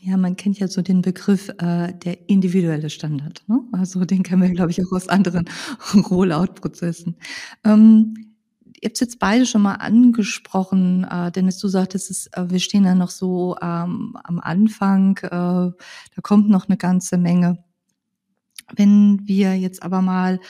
Ja, 0.04 0.16
man 0.16 0.36
kennt 0.36 0.58
ja 0.58 0.66
so 0.66 0.82
den 0.82 1.00
Begriff 1.00 1.48
äh, 1.58 1.92
der 1.92 2.28
individuelle 2.28 2.90
Standard. 2.90 3.44
Ne? 3.46 3.60
Also 3.72 4.04
den 4.04 4.22
kennen 4.24 4.42
wir, 4.42 4.50
glaube 4.50 4.72
ich, 4.72 4.84
auch 4.84 4.92
aus 4.92 5.08
anderen 5.08 5.48
Rollout-Prozessen. 5.94 7.16
Ähm, 7.64 8.34
ihr 8.80 8.88
habt 8.88 9.00
jetzt 9.00 9.20
beide 9.20 9.46
schon 9.46 9.62
mal 9.62 9.76
angesprochen, 9.76 11.04
äh, 11.04 11.30
Dennis, 11.30 11.58
du 11.58 11.68
sagtest, 11.68 12.10
es, 12.10 12.26
äh, 12.32 12.50
wir 12.50 12.58
stehen 12.58 12.84
ja 12.84 12.96
noch 12.96 13.10
so 13.10 13.56
ähm, 13.62 14.16
am 14.24 14.40
Anfang, 14.40 15.18
äh, 15.18 15.28
da 15.30 16.20
kommt 16.20 16.50
noch 16.50 16.68
eine 16.68 16.76
ganze 16.76 17.16
Menge. 17.16 17.62
Wenn 18.74 19.20
wir 19.24 19.56
jetzt 19.56 19.84
aber 19.84 20.02
mal 20.02 20.40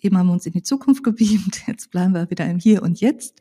Eben 0.00 0.18
haben 0.18 0.26
wir 0.26 0.32
uns 0.34 0.46
in 0.46 0.52
die 0.52 0.62
Zukunft 0.62 1.02
gebeamt, 1.02 1.62
jetzt 1.66 1.90
bleiben 1.90 2.14
wir 2.14 2.30
wieder 2.30 2.46
im 2.46 2.58
Hier 2.58 2.82
und 2.82 3.00
Jetzt. 3.00 3.40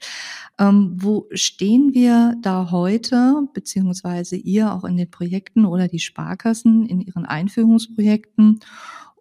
Ähm, 0.57 0.93
wo 0.95 1.27
stehen 1.31 1.93
wir 1.93 2.35
da 2.41 2.71
heute, 2.71 3.47
beziehungsweise 3.53 4.35
ihr 4.35 4.73
auch 4.73 4.85
in 4.85 4.97
den 4.97 5.11
Projekten 5.11 5.65
oder 5.65 5.87
die 5.87 5.99
Sparkassen 5.99 6.85
in 6.85 7.01
ihren 7.01 7.25
Einführungsprojekten? 7.25 8.59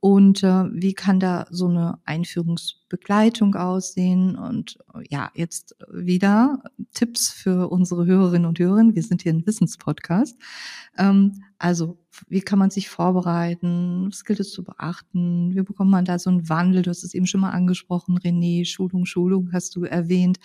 Und 0.05 0.43
äh, 0.43 0.64
wie 0.71 0.93
kann 0.93 1.19
da 1.19 1.47
so 1.49 1.67
eine 1.67 1.99
Einführungsbegleitung 2.05 3.55
aussehen? 3.55 4.37
Und 4.37 4.77
äh, 4.93 5.03
ja, 5.09 5.31
jetzt 5.33 5.77
wieder 5.90 6.62
Tipps 6.93 7.31
für 7.31 7.71
unsere 7.71 8.05
Hörerinnen 8.05 8.47
und 8.47 8.59
Hörer. 8.59 8.83
Wir 8.93 9.03
sind 9.03 9.23
hier 9.23 9.33
ein 9.33 9.47
Wissenspodcast. 9.47 10.38
Ähm, 10.99 11.43
also, 11.57 11.97
wie 12.29 12.43
kann 12.43 12.59
man 12.59 12.69
sich 12.69 12.90
vorbereiten? 12.90 14.09
Was 14.11 14.27
gilt 14.27 14.40
es 14.40 14.53
zu 14.53 14.62
beachten? 14.62 15.55
Wie 15.55 15.62
bekommt 15.62 15.90
man 15.90 16.05
da 16.05 16.19
so 16.19 16.29
einen 16.29 16.51
Wandel? 16.51 16.83
Du 16.83 16.90
hast 16.90 17.03
es 17.03 17.14
eben 17.14 17.27
schon 17.27 17.40
mal 17.40 17.53
angesprochen, 17.53 18.19
René. 18.19 18.67
Schulung, 18.67 19.07
Schulung 19.07 19.55
hast 19.55 19.75
du 19.75 19.85
erwähnt. 19.85 20.38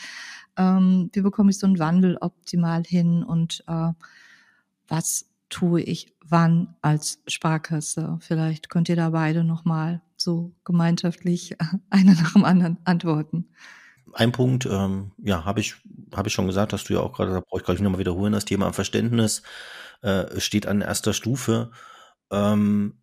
Ähm, 0.56 1.10
wie 1.12 1.20
bekomme 1.20 1.50
ich 1.50 1.60
so 1.60 1.68
einen 1.68 1.80
Wandel 1.80 2.16
optimal 2.22 2.84
hin? 2.86 3.26
Und 3.26 3.66
äh, 3.68 3.92
was 4.88 5.29
tue 5.50 5.82
ich 5.82 6.14
wann 6.26 6.76
als 6.82 7.22
Sparkasse? 7.28 8.18
Vielleicht 8.22 8.70
könnt 8.70 8.90
ihr 8.90 8.96
da 8.96 9.10
beide 9.10 9.44
nochmal 9.44 10.02
so 10.16 10.54
gemeinschaftlich 10.64 11.56
einer 11.90 12.14
nach 12.14 12.34
dem 12.34 12.46
anderen 12.46 12.78
antworten. 12.84 13.50
Ein 14.14 14.32
Punkt, 14.32 14.66
ähm, 14.66 15.12
ja, 15.18 15.46
habe 15.46 15.60
ich, 15.60 15.76
habe 16.16 16.28
ich 16.28 16.34
schon 16.34 16.48
gesagt, 16.48 16.74
hast 16.74 16.90
du 16.90 16.94
ja 16.94 17.00
auch 17.00 17.14
gerade, 17.14 17.32
da 17.32 17.42
brauche 17.42 17.60
ich 17.60 17.66
gleich 17.66 17.80
nochmal 17.80 18.00
wiederholen, 18.00 18.34
das 18.34 18.46
Thema 18.46 18.74
Verständnis 18.74 19.44
äh, 20.02 20.40
steht 20.40 20.66
an 20.66 20.82
erster 20.82 21.14
Stufe. 21.14 21.72
Ähm, 22.32 23.02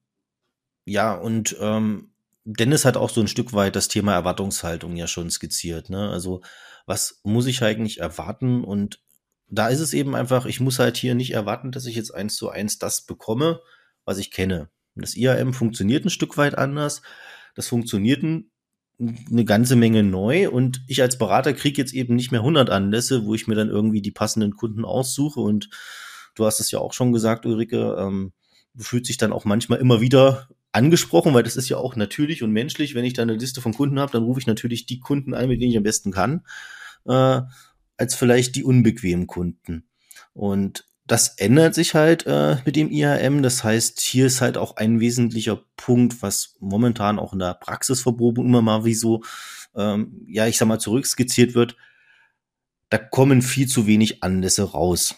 ja, 0.85 1.14
und 1.14 1.56
ähm, 1.61 2.12
Dennis 2.44 2.85
hat 2.85 2.96
auch 2.96 3.11
so 3.11 3.20
ein 3.20 3.28
Stück 3.28 3.52
weit 3.52 3.76
das 3.76 3.88
Thema 3.88 4.14
Erwartungshaltung 4.14 4.96
ja 4.96 5.09
schon 5.09 5.30
skizziert. 5.30 5.90
Ne? 5.90 6.11
Also 6.11 6.42
was 6.87 7.20
muss 7.24 7.46
ich 7.46 7.62
eigentlich 7.62 7.98
erwarten 7.98 8.62
und 8.62 9.00
da 9.48 9.68
ist 9.68 9.80
es 9.80 9.92
eben 9.92 10.14
einfach, 10.14 10.46
ich 10.46 10.61
muss 10.61 10.78
halt 10.78 10.96
hier 10.96 11.14
nicht 11.14 11.32
erwarten, 11.32 11.72
dass 11.72 11.87
ich 11.87 11.94
jetzt 11.94 12.14
eins 12.14 12.37
zu 12.37 12.50
eins 12.50 12.78
das 12.78 13.02
bekomme, 13.02 13.61
was 14.04 14.18
ich 14.18 14.30
kenne. 14.30 14.68
Das 14.94 15.16
IAM 15.16 15.52
funktioniert 15.52 16.04
ein 16.04 16.11
Stück 16.11 16.37
weit 16.37 16.56
anders. 16.56 17.02
Das 17.54 17.68
funktioniert 17.68 18.22
ein, 18.22 18.50
eine 18.98 19.44
ganze 19.44 19.76
Menge 19.76 20.02
neu 20.02 20.50
und 20.50 20.82
ich 20.88 21.02
als 21.02 21.18
Berater 21.18 21.52
kriege 21.52 21.80
jetzt 21.80 21.92
eben 21.92 22.16
nicht 22.16 22.32
mehr 22.32 22.40
100 22.40 22.70
Anlässe, 22.70 23.24
wo 23.24 23.35
ich 23.35 23.46
mir 23.46 23.54
dann 23.54 23.68
irgendwie 23.68 24.00
die 24.00 24.11
passenden 24.11 24.56
Kunden 24.56 24.85
aussuche 24.85 25.40
und 25.40 25.68
du 26.35 26.46
hast 26.46 26.61
es 26.61 26.70
ja 26.70 26.78
auch 26.78 26.92
schon 26.94 27.12
gesagt, 27.12 27.44
Ulrike, 27.44 27.96
ähm, 27.98 28.32
fühlt 28.78 29.06
sich 29.06 29.16
dann 29.16 29.32
auch 29.32 29.44
manchmal 29.44 29.78
immer 29.80 30.00
wieder 30.00 30.48
angesprochen, 30.72 31.35
weil 31.35 31.42
das 31.42 31.56
ist 31.56 31.68
ja 31.68 31.78
auch 31.78 31.96
natürlich 31.96 32.42
und 32.42 32.52
menschlich. 32.52 32.94
Wenn 32.94 33.04
ich 33.04 33.14
da 33.14 33.22
eine 33.22 33.35
Liste 33.35 33.61
von 33.61 33.72
Kunden 33.74 33.98
habe, 33.98 34.12
dann 34.12 34.24
rufe 34.24 34.40
ich 34.40 34.46
natürlich 34.46 34.87
die 34.87 35.00
Kunden 35.00 35.35
ein, 35.35 35.48
mit 35.48 35.61
denen 35.61 35.70
ich 35.70 35.76
am 35.78 35.82
besten 35.82 36.12
kann. 36.12 36.42
Äh, 37.06 37.42
als 37.96 38.14
vielleicht 38.14 38.56
die 38.56 38.64
unbequemen 38.64 39.26
Kunden. 39.26 39.88
Und 40.32 40.85
das 41.06 41.28
ändert 41.38 41.74
sich 41.74 41.94
halt 41.94 42.26
äh, 42.26 42.56
mit 42.64 42.76
dem 42.76 42.90
IAM. 42.90 43.42
Das 43.42 43.62
heißt, 43.62 44.00
hier 44.00 44.26
ist 44.26 44.40
halt 44.40 44.59
auch 44.59 44.76
ein 44.76 44.98
wesentlicher 45.00 45.62
Punkt, 45.76 46.20
was 46.20 46.56
momentan 46.59 47.18
auch 47.18 47.32
in 47.32 47.38
der 47.38 47.54
Praxisverprobung 47.54 48.46
immer 48.46 48.62
mal 48.62 48.85
wie 48.85 48.94
so, 48.94 49.22
ähm, 49.76 50.24
ja, 50.26 50.46
ich 50.46 50.59
sag 50.59 50.66
mal, 50.66 50.80
zurückskizziert 50.80 51.54
wird. 51.54 51.76
Da 52.90 52.98
kommen 52.98 53.42
viel 53.42 53.68
zu 53.68 53.87
wenig 53.87 54.22
Anlässe 54.22 54.64
raus. 54.64 55.14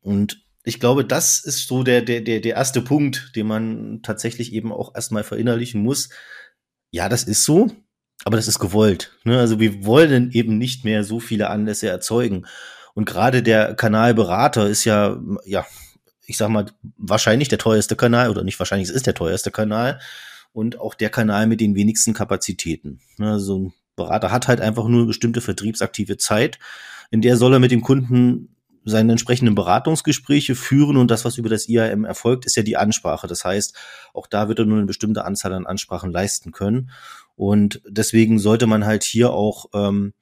Und 0.00 0.44
ich 0.64 0.80
glaube, 0.80 1.04
das 1.04 1.40
ist 1.44 1.66
so 1.66 1.82
der, 1.82 2.02
der, 2.02 2.20
der, 2.20 2.40
der 2.40 2.54
erste 2.54 2.82
Punkt, 2.82 3.32
den 3.34 3.46
man 3.46 4.00
tatsächlich 4.02 4.52
eben 4.52 4.72
auch 4.72 4.94
erstmal 4.94 5.24
verinnerlichen 5.24 5.82
muss. 5.82 6.10
Ja, 6.90 7.08
das 7.08 7.24
ist 7.24 7.44
so, 7.44 7.70
aber 8.24 8.36
das 8.36 8.48
ist 8.48 8.58
gewollt. 8.58 9.12
Ne? 9.24 9.38
Also 9.38 9.58
wir 9.60 9.84
wollen 9.84 10.30
eben 10.32 10.58
nicht 10.58 10.84
mehr 10.84 11.04
so 11.04 11.20
viele 11.20 11.50
Anlässe 11.50 11.88
erzeugen. 11.88 12.46
Und 12.94 13.06
gerade 13.06 13.42
der 13.42 13.74
Kanalberater 13.74 14.68
ist 14.68 14.84
ja, 14.84 15.18
ja, 15.44 15.66
ich 16.26 16.36
sag 16.36 16.50
mal, 16.50 16.66
wahrscheinlich 16.96 17.48
der 17.48 17.58
teuerste 17.58 17.96
Kanal 17.96 18.30
oder 18.30 18.44
nicht 18.44 18.58
wahrscheinlich, 18.58 18.88
es 18.88 18.94
ist 18.94 19.06
der 19.06 19.14
teuerste 19.14 19.50
Kanal 19.50 20.00
und 20.52 20.78
auch 20.78 20.94
der 20.94 21.10
Kanal 21.10 21.46
mit 21.46 21.60
den 21.60 21.74
wenigsten 21.74 22.14
Kapazitäten. 22.14 23.00
Ne? 23.16 23.40
So 23.40 23.58
ein 23.58 23.72
Berater 23.96 24.30
hat 24.30 24.48
halt 24.48 24.60
einfach 24.60 24.86
nur 24.86 25.00
eine 25.00 25.06
bestimmte 25.06 25.40
vertriebsaktive 25.40 26.16
Zeit, 26.16 26.58
in 27.10 27.20
der 27.20 27.36
soll 27.36 27.52
er 27.52 27.58
mit 27.58 27.70
dem 27.70 27.82
Kunden 27.82 28.52
seine 28.84 29.12
entsprechenden 29.12 29.54
Beratungsgespräche 29.54 30.54
führen 30.54 30.96
und 30.96 31.10
das, 31.10 31.24
was 31.24 31.38
über 31.38 31.48
das 31.48 31.68
IAM 31.68 32.04
erfolgt, 32.04 32.46
ist 32.46 32.56
ja 32.56 32.62
die 32.62 32.76
Ansprache. 32.76 33.26
Das 33.26 33.44
heißt, 33.44 33.76
auch 34.12 34.26
da 34.26 34.48
wird 34.48 34.58
er 34.58 34.64
nur 34.64 34.78
eine 34.78 34.86
bestimmte 34.86 35.24
Anzahl 35.24 35.52
an 35.52 35.66
Ansprachen 35.66 36.10
leisten 36.10 36.52
können. 36.52 36.90
Und 37.42 37.82
deswegen 37.88 38.38
sollte 38.38 38.68
man 38.68 38.86
halt 38.86 39.02
hier 39.02 39.32
auch, 39.32 39.66
ähm, 39.74 40.12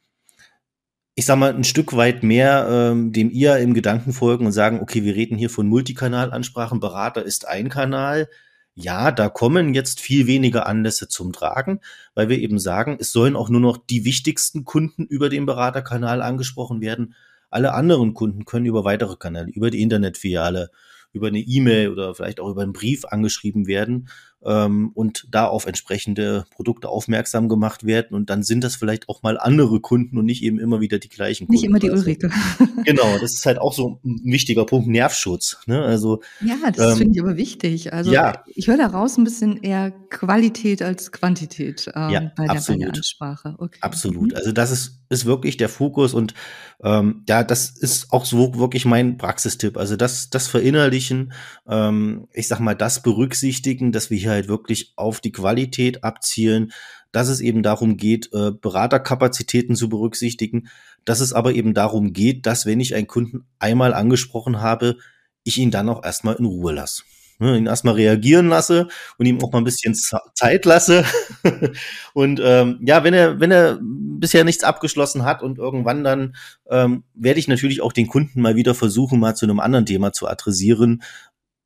ich 1.15 1.27
sag 1.27 1.37
mal, 1.37 1.55
ein 1.55 1.65
Stück 1.65 1.95
weit 1.95 2.23
mehr 2.23 2.67
ähm, 2.71 3.13
dem 3.13 3.31
IAM 3.31 3.75
Gedanken 3.75 4.15
folgen 4.15 4.47
und 4.47 4.53
sagen, 4.53 4.81
okay, 4.81 5.05
wir 5.05 5.15
reden 5.15 5.37
hier 5.37 5.51
von 5.51 5.67
Multikanalansprachen, 5.69 6.81
Berater 6.81 7.23
ist 7.23 7.47
ein 7.47 7.69
Kanal. 7.69 8.31
Ja, 8.75 9.13
da 9.13 9.29
kommen 9.29 9.75
jetzt 9.75 10.01
viel 10.01 10.27
weniger 10.27 10.67
Anlässe 10.67 11.09
zum 11.09 11.35
Tragen, 11.35 11.81
weil 12.15 12.31
wir 12.31 12.39
eben 12.39 12.59
sagen, 12.59 12.97
es 12.99 13.13
sollen 13.13 13.37
auch 13.37 13.51
nur 13.51 13.61
noch 13.61 13.77
die 13.77 14.07
wichtigsten 14.07 14.65
Kunden 14.65 15.05
über 15.05 15.29
den 15.29 15.45
Beraterkanal 15.45 16.23
angesprochen 16.23 16.81
werden 16.81 17.15
alle 17.51 17.75
anderen 17.75 18.15
Kunden 18.15 18.45
können 18.45 18.67
über 18.67 18.85
weitere 18.85 19.17
Kanäle, 19.17 19.49
über 19.49 19.71
die 19.71 19.83
Internetfiliale, 19.83 20.71
über 21.13 21.27
eine 21.27 21.41
E-Mail 21.41 21.91
oder 21.91 22.15
vielleicht 22.15 22.39
auch 22.39 22.49
über 22.49 22.63
einen 22.63 22.73
Brief 22.73 23.05
angeschrieben 23.05 23.67
werden 23.67 24.09
ähm, 24.45 24.91
und 24.95 25.27
da 25.31 25.47
auf 25.47 25.67
entsprechende 25.67 26.47
Produkte 26.51 26.89
aufmerksam 26.89 27.49
gemacht 27.49 27.85
werden. 27.85 28.15
Und 28.15 28.31
dann 28.31 28.43
sind 28.43 28.65
das 28.65 28.77
vielleicht 28.77 29.09
auch 29.09 29.23
mal 29.23 29.39
andere 29.39 29.81
Kunden 29.81 30.19
und 30.19 30.25
nicht 30.25 30.43
eben 30.43 30.59
immer 30.59 30.81
wieder 30.81 30.99
die 30.99 31.09
gleichen 31.09 31.47
Kunden. 31.47 31.61
Nicht 31.61 31.69
immer 31.69 31.79
die 31.79 31.91
also 31.91 32.03
Ulrike. 32.03 32.31
genau, 32.85 33.19
das 33.21 33.35
ist 33.35 33.45
halt 33.45 33.59
auch 33.59 33.73
so 33.73 34.01
ein 34.05 34.21
wichtiger 34.25 34.65
Punkt, 34.65 34.89
Nervschutz. 34.89 35.59
Ne? 35.67 35.83
Also, 35.83 36.23
ja, 36.41 36.57
das 36.75 36.93
ähm, 36.93 36.99
finde 36.99 37.15
ich 37.15 37.23
aber 37.23 37.37
wichtig. 37.37 37.93
Also 37.93 38.13
ja. 38.13 38.43
ich 38.55 38.69
höre 38.69 38.79
daraus 38.79 39.19
ein 39.19 39.25
bisschen 39.25 39.59
eher 39.63 39.91
Qualität 39.91 40.83
als 40.83 41.13
Quantität 41.13 41.91
ähm, 41.95 42.11
ja, 42.11 42.33
bei, 42.37 42.47
der, 42.47 42.63
bei, 42.67 42.77
der, 42.77 42.89
Ansprache. 42.89 43.55
Okay. 43.59 43.79
Absolut. 43.83 44.31
Mhm. 44.31 44.37
Also 44.37 44.53
das 44.53 44.71
ist, 44.71 45.01
ist 45.11 45.27
wirklich 45.27 45.57
der 45.57 45.69
Fokus 45.69 46.15
und 46.15 46.35
ähm, 46.83 47.25
ja, 47.29 47.43
das 47.45 47.71
ist 47.71 48.13
auch 48.13 48.25
so 48.25 48.59
wirklich 48.59 48.87
mein 48.87 49.19
Praxistipp. 49.19 49.77
Also 49.77 49.97
das, 49.97 50.31
das 50.31 50.49
verinnerlichen, 50.49 51.33
ähm, 51.69 52.29
ich 52.33 52.49
sag 52.49 52.61
mal, 52.61 52.75
das 52.75 53.03
berücksichtigen, 53.03 53.93
dass 53.93 54.11
wir 54.11 54.19
hier 54.19 54.30
halt 54.31 54.49
wirklich 54.49 54.95
auf 54.97 55.21
die 55.21 55.33
Qualität 55.33 56.05
abzielen, 56.05 56.73
dass 57.13 57.29
es 57.29 57.41
eben 57.41 57.63
darum 57.63 57.97
geht, 57.97 58.31
äh, 58.33 58.53
Beraterkapazitäten 58.53 59.77
zu 59.77 59.89
berücksichtigen, 59.89 60.69
dass 61.05 61.21
es 61.21 61.33
aber 61.33 61.53
eben 61.53 61.75
darum 61.75 62.13
geht, 62.13 62.47
dass 62.47 62.67
wenn 62.67 62.81
ich 62.81 62.95
einen 62.95 63.07
Kunden 63.07 63.47
einmal 63.59 63.95
angesprochen 63.95 64.61
habe, 64.61 64.97
ich 65.45 65.59
ihn 65.59 65.71
dann 65.71 65.89
auch 65.89 66.05
erstmal 66.05 66.37
in 66.37 66.45
Ruhe 66.45 66.73
lasse. 66.73 67.03
Ne, 67.43 67.57
ihn 67.57 67.67
erstmal 67.67 67.95
reagieren 67.95 68.49
lasse 68.49 68.89
und 69.17 69.25
ihm 69.25 69.43
auch 69.43 69.51
mal 69.51 69.63
ein 69.63 69.65
bisschen 69.65 69.95
Zeit 69.95 70.67
lasse. 70.67 71.07
und 72.13 72.39
ähm, 72.45 72.79
ja, 72.83 73.03
wenn 73.03 73.15
er, 73.15 73.41
wenn 73.41 73.51
er 73.51 73.79
bisher 73.81 74.45
nichts 74.45 74.63
abgeschlossen 74.63 75.25
hat 75.25 75.43
und 75.43 75.57
irgendwann 75.57 76.05
dann 76.05 76.37
ähm, 76.69 77.03
werde 77.15 77.41
ich 77.41 77.49
natürlich 77.49 77.81
auch 77.81 77.95
den 77.95 78.09
Kunden 78.09 78.43
mal 78.43 78.57
wieder 78.57 78.75
versuchen, 78.75 79.19
mal 79.19 79.37
zu 79.37 79.47
einem 79.47 79.59
anderen 79.59 79.87
Thema 79.87 80.13
zu 80.13 80.29
adressieren, 80.29 81.03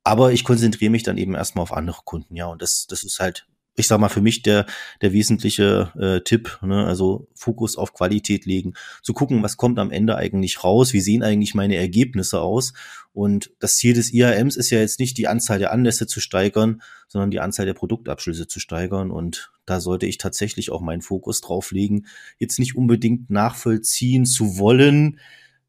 aber 0.05 0.31
ich 0.31 0.43
konzentriere 0.43 0.91
mich 0.91 1.03
dann 1.03 1.17
eben 1.17 1.33
erstmal 1.33 1.63
auf 1.63 1.73
andere 1.73 2.01
Kunden, 2.05 2.35
ja. 2.35 2.45
Und 2.45 2.61
das, 2.61 2.85
das 2.87 3.03
ist 3.03 3.19
halt, 3.19 3.47
ich 3.75 3.87
sag 3.87 3.99
mal, 3.99 4.07
für 4.07 4.21
mich 4.21 4.43
der, 4.43 4.67
der 5.01 5.13
wesentliche 5.13 5.91
äh, 5.99 6.21
Tipp, 6.21 6.59
ne? 6.61 6.85
also 6.85 7.27
Fokus 7.33 7.75
auf 7.75 7.91
Qualität 7.91 8.45
legen, 8.45 8.75
zu 9.01 9.13
gucken, 9.13 9.41
was 9.41 9.57
kommt 9.57 9.79
am 9.79 9.89
Ende 9.89 10.15
eigentlich 10.15 10.63
raus, 10.63 10.93
wie 10.93 11.01
sehen 11.01 11.23
eigentlich 11.23 11.55
meine 11.55 11.75
Ergebnisse 11.75 12.39
aus. 12.39 12.73
Und 13.13 13.51
das 13.59 13.77
Ziel 13.77 13.95
des 13.95 14.13
IAMs 14.13 14.57
ist 14.57 14.69
ja 14.69 14.79
jetzt 14.79 14.99
nicht 14.99 15.17
die 15.17 15.27
Anzahl 15.27 15.57
der 15.57 15.71
Anlässe 15.71 16.05
zu 16.05 16.19
steigern, 16.19 16.83
sondern 17.07 17.31
die 17.31 17.39
Anzahl 17.39 17.65
der 17.65 17.73
Produktabschlüsse 17.73 18.47
zu 18.47 18.59
steigern. 18.59 19.09
Und 19.09 19.51
da 19.65 19.81
sollte 19.81 20.05
ich 20.05 20.19
tatsächlich 20.19 20.69
auch 20.69 20.81
meinen 20.81 21.01
Fokus 21.01 21.41
drauf 21.41 21.71
legen, 21.71 22.05
jetzt 22.37 22.59
nicht 22.59 22.75
unbedingt 22.75 23.31
nachvollziehen 23.31 24.27
zu 24.27 24.59
wollen, 24.59 25.19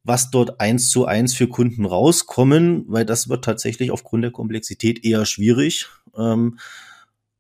was 0.07 0.31
dort 0.31 0.61
eins 0.61 0.89
zu 0.89 1.07
eins 1.07 1.35
für 1.35 1.49
Kunden 1.49 1.85
rauskommen, 1.85 2.85
weil 2.87 3.05
das 3.05 3.29
wird 3.29 3.45
tatsächlich 3.45 3.91
aufgrund 3.91 4.23
der 4.23 4.31
Komplexität 4.31 5.05
eher 5.05 5.27
schwierig, 5.27 5.87
ähm, 6.17 6.59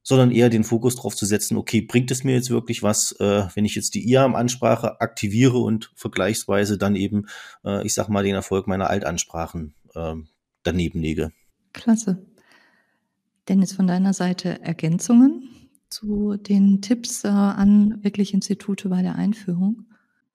sondern 0.02 0.30
eher 0.30 0.50
den 0.50 0.64
Fokus 0.64 0.96
darauf 0.96 1.16
zu 1.16 1.26
setzen, 1.26 1.56
okay, 1.56 1.80
bringt 1.80 2.10
es 2.10 2.24
mir 2.24 2.34
jetzt 2.34 2.50
wirklich 2.50 2.82
was, 2.82 3.12
äh, 3.18 3.46
wenn 3.54 3.64
ich 3.64 3.74
jetzt 3.74 3.94
die 3.94 4.08
IAM-Ansprache 4.08 5.00
aktiviere 5.00 5.58
und 5.58 5.90
vergleichsweise 5.94 6.78
dann 6.78 6.96
eben, 6.96 7.26
äh, 7.64 7.84
ich 7.86 7.94
sag 7.94 8.08
mal, 8.08 8.24
den 8.24 8.34
Erfolg 8.34 8.66
meiner 8.66 8.90
Altansprachen 8.90 9.74
äh, 9.94 10.14
daneben 10.62 11.00
lege. 11.00 11.32
Klasse. 11.72 12.24
Dennis, 13.48 13.72
von 13.72 13.86
deiner 13.86 14.12
Seite 14.12 14.60
Ergänzungen 14.60 15.48
zu 15.88 16.36
den 16.36 16.82
Tipps 16.82 17.24
äh, 17.24 17.28
an 17.28 18.02
wirklich 18.02 18.34
Institute 18.34 18.88
bei 18.88 19.02
der 19.02 19.14
Einführung? 19.14 19.86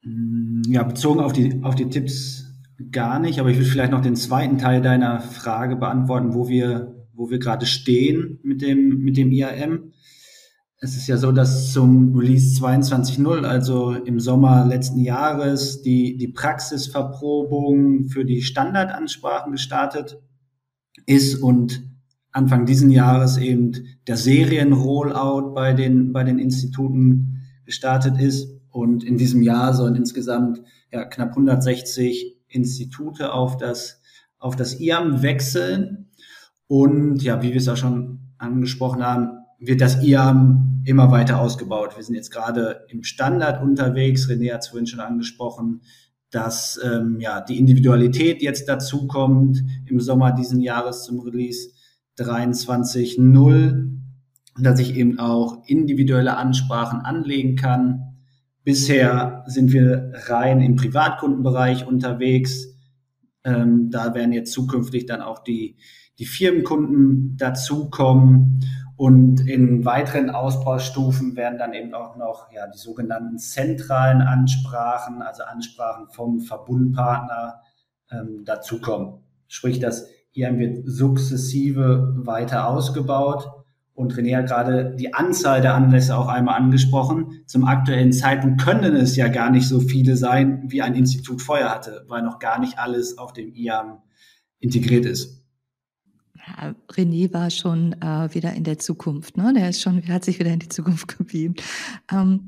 Mm, 0.04 0.62
ja, 0.68 0.84
bezogen 0.84 1.20
auf 1.20 1.34
die, 1.34 1.64
auf 1.64 1.76
die 1.76 1.90
Tipps 1.90 2.46
gar 2.92 3.20
nicht, 3.20 3.40
aber 3.40 3.50
ich 3.50 3.58
würde 3.58 3.70
vielleicht 3.70 3.92
noch 3.92 4.02
den 4.02 4.16
zweiten 4.16 4.58
Teil 4.58 4.82
deiner 4.82 5.22
Frage 5.22 5.76
beantworten, 5.76 6.34
wo 6.34 6.48
wir, 6.48 7.06
wo 7.14 7.30
wir 7.30 7.40
gerade 7.40 7.66
stehen 7.66 8.40
mit 8.44 8.62
dem, 8.62 9.00
mit 9.00 9.18
dem 9.18 9.32
IAM. 9.32 9.92
Es 10.80 10.98
ist 10.98 11.08
ja 11.08 11.18
so, 11.18 11.32
dass 11.32 11.72
zum 11.74 12.16
Release 12.16 12.60
22.0, 12.60 13.44
also 13.44 13.92
im 13.94 14.20
Sommer 14.20 14.66
letzten 14.66 15.00
Jahres, 15.00 15.84
die, 15.84 16.18
die 16.18 16.30
Praxisverprobung 16.30 18.08
für 18.08 18.26
die 18.26 18.42
Standardansprachen 18.42 19.52
gestartet 19.52 20.20
ist 21.06 21.36
und 21.36 21.84
Anfang 22.32 22.66
diesen 22.66 22.90
Jahres 22.90 23.38
eben 23.38 23.74
der 24.08 24.18
Serien-Rollout 24.18 25.54
bei 25.54 25.74
den, 25.74 26.14
bei 26.14 26.24
den 26.24 26.40
Instituten 26.40 27.40
gestartet 27.71 28.19
ist. 28.19 28.49
Und 28.69 29.03
in 29.03 29.17
diesem 29.17 29.41
Jahr 29.41 29.73
sollen 29.73 29.95
insgesamt 29.95 30.62
ja, 30.91 31.05
knapp 31.05 31.29
160 31.31 32.38
Institute 32.47 33.34
auf 33.34 33.57
das, 33.57 34.01
auf 34.39 34.55
das 34.55 34.79
IAM 34.79 35.21
wechseln. 35.21 36.10
Und 36.67 37.23
ja, 37.23 37.41
wie 37.41 37.49
wir 37.49 37.57
es 37.57 37.67
auch 37.67 37.77
schon 37.77 38.19
angesprochen 38.38 39.03
haben, 39.03 39.29
wird 39.60 39.81
das 39.81 40.03
IAM 40.03 40.84
immer 40.86 41.12
weiter 41.12 41.39
ausgebaut. 41.39 41.95
Wir 41.95 42.03
sind 42.03 42.15
jetzt 42.15 42.31
gerade 42.31 42.86
im 42.89 43.03
Standard 43.03 43.62
unterwegs. 43.62 44.27
René 44.27 44.53
hat 44.53 44.62
es 44.62 44.69
vorhin 44.69 44.88
schon 44.88 44.99
angesprochen, 44.99 45.81
dass 46.29 46.79
ähm, 46.84 47.19
ja, 47.19 47.41
die 47.41 47.57
Individualität 47.57 48.41
jetzt 48.41 48.67
dazu 48.67 49.07
kommt 49.07 49.63
im 49.86 49.99
Sommer 49.99 50.31
diesen 50.31 50.62
Jahres 50.62 51.03
zum 51.03 51.19
Release 51.19 51.69
23.0, 52.17 54.01
dass 54.60 54.80
ich 54.80 54.96
eben 54.96 55.20
auch 55.20 55.64
individuelle 55.66 56.38
Ansprachen 56.38 57.02
anlegen 57.02 57.56
kann 57.56 58.12
Bisher 58.64 59.44
sind 59.48 59.74
wir 59.74 60.12
rein 60.28 60.62
im 60.62 60.76
Privatkundenbereich 60.76 61.88
unterwegs. 61.88 62.68
Ähm, 63.44 63.90
da 63.90 64.14
werden 64.14 64.34
jetzt 64.34 64.54
zukünftig 64.54 65.08
dann 65.08 65.22
auch 65.22 65.40
die, 65.40 65.78
die 66.20 66.26
Firmenkunden 66.26 67.38
dazukommen. 67.38 68.64
Und 68.98 69.48
in 69.48 69.84
weiteren 69.84 70.30
Ausbaustufen 70.30 71.36
werden 71.36 71.58
dann 71.58 71.74
eben 71.74 71.96
auch 71.96 72.18
noch 72.18 72.52
ja, 72.52 72.68
die 72.68 72.78
sogenannten 72.78 73.40
zentralen 73.40 74.22
Ansprachen, 74.22 75.24
also 75.24 75.42
Ansprachen 75.42 76.10
vom 76.10 76.40
Verbundpartner 76.40 77.62
ähm, 78.12 78.46
dazukommen. 78.46 79.24
Sprich, 79.48 79.80
das 79.80 80.08
IAM 80.34 80.60
wird 80.60 80.84
sukzessive 80.86 82.14
weiter 82.16 82.68
ausgebaut 82.68 83.61
und 83.93 84.13
René 84.13 84.38
hat 84.38 84.47
gerade 84.47 84.95
die 84.95 85.13
Anzahl 85.13 85.62
der 85.62 85.75
Anlässe 85.75 86.17
auch 86.17 86.27
einmal 86.27 86.56
angesprochen. 86.56 87.43
Zum 87.45 87.65
aktuellen 87.65 88.13
Zeitpunkt 88.13 88.62
können 88.62 88.95
es 88.95 89.15
ja 89.15 89.27
gar 89.27 89.49
nicht 89.49 89.67
so 89.67 89.80
viele 89.80 90.15
sein, 90.17 90.63
wie 90.67 90.82
ein 90.82 90.95
Institut 90.95 91.41
vorher 91.41 91.69
hatte, 91.69 92.06
weil 92.08 92.21
noch 92.23 92.39
gar 92.39 92.60
nicht 92.60 92.80
alles 92.80 93.17
auf 93.17 93.34
dem 93.34 93.54
IAM 93.54 94.01
integriert 94.60 95.06
ist. 95.06 95.41
Ja, 96.36 96.73
René 96.91 97.32
war 97.34 97.51
schon 97.51 97.93
äh, 98.01 98.34
wieder 98.34 98.54
in 98.54 98.63
der 98.63 98.80
Zukunft, 98.80 99.38
ne? 99.38 99.54
Der 99.54 99.69
ist 99.69 99.82
schon, 99.82 100.01
hat 100.08 100.25
sich 100.25 100.39
wieder 100.39 100.51
in 100.51 100.60
die 100.60 100.69
Zukunft 100.69 101.17
gebeamt. 101.17 101.62
Ähm, 102.12 102.45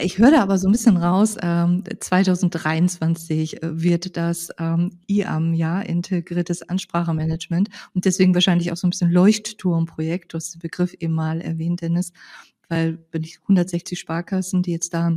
ich 0.00 0.18
höre 0.18 0.40
aber 0.40 0.56
so 0.58 0.68
ein 0.68 0.72
bisschen 0.72 0.96
raus, 0.96 1.36
ähm, 1.42 1.84
2023 2.00 3.62
äh, 3.62 3.82
wird 3.82 4.16
das 4.16 4.48
ähm, 4.58 4.98
IAM, 5.06 5.52
ja, 5.52 5.80
integriertes 5.80 6.66
Ansprachemanagement 6.68 7.68
und 7.94 8.04
deswegen 8.06 8.34
wahrscheinlich 8.34 8.72
auch 8.72 8.76
so 8.76 8.86
ein 8.86 8.90
bisschen 8.90 9.10
Leuchtturmprojekt. 9.10 10.32
Du 10.32 10.36
hast 10.36 10.54
den 10.54 10.60
Begriff 10.60 10.94
eben 10.98 11.12
mal 11.12 11.40
erwähnt, 11.42 11.82
Dennis, 11.82 12.12
weil 12.68 13.04
wenn 13.12 13.22
ich 13.22 13.40
160 13.42 13.98
Sparkassen, 13.98 14.62
die 14.62 14.72
jetzt 14.72 14.94
da 14.94 15.12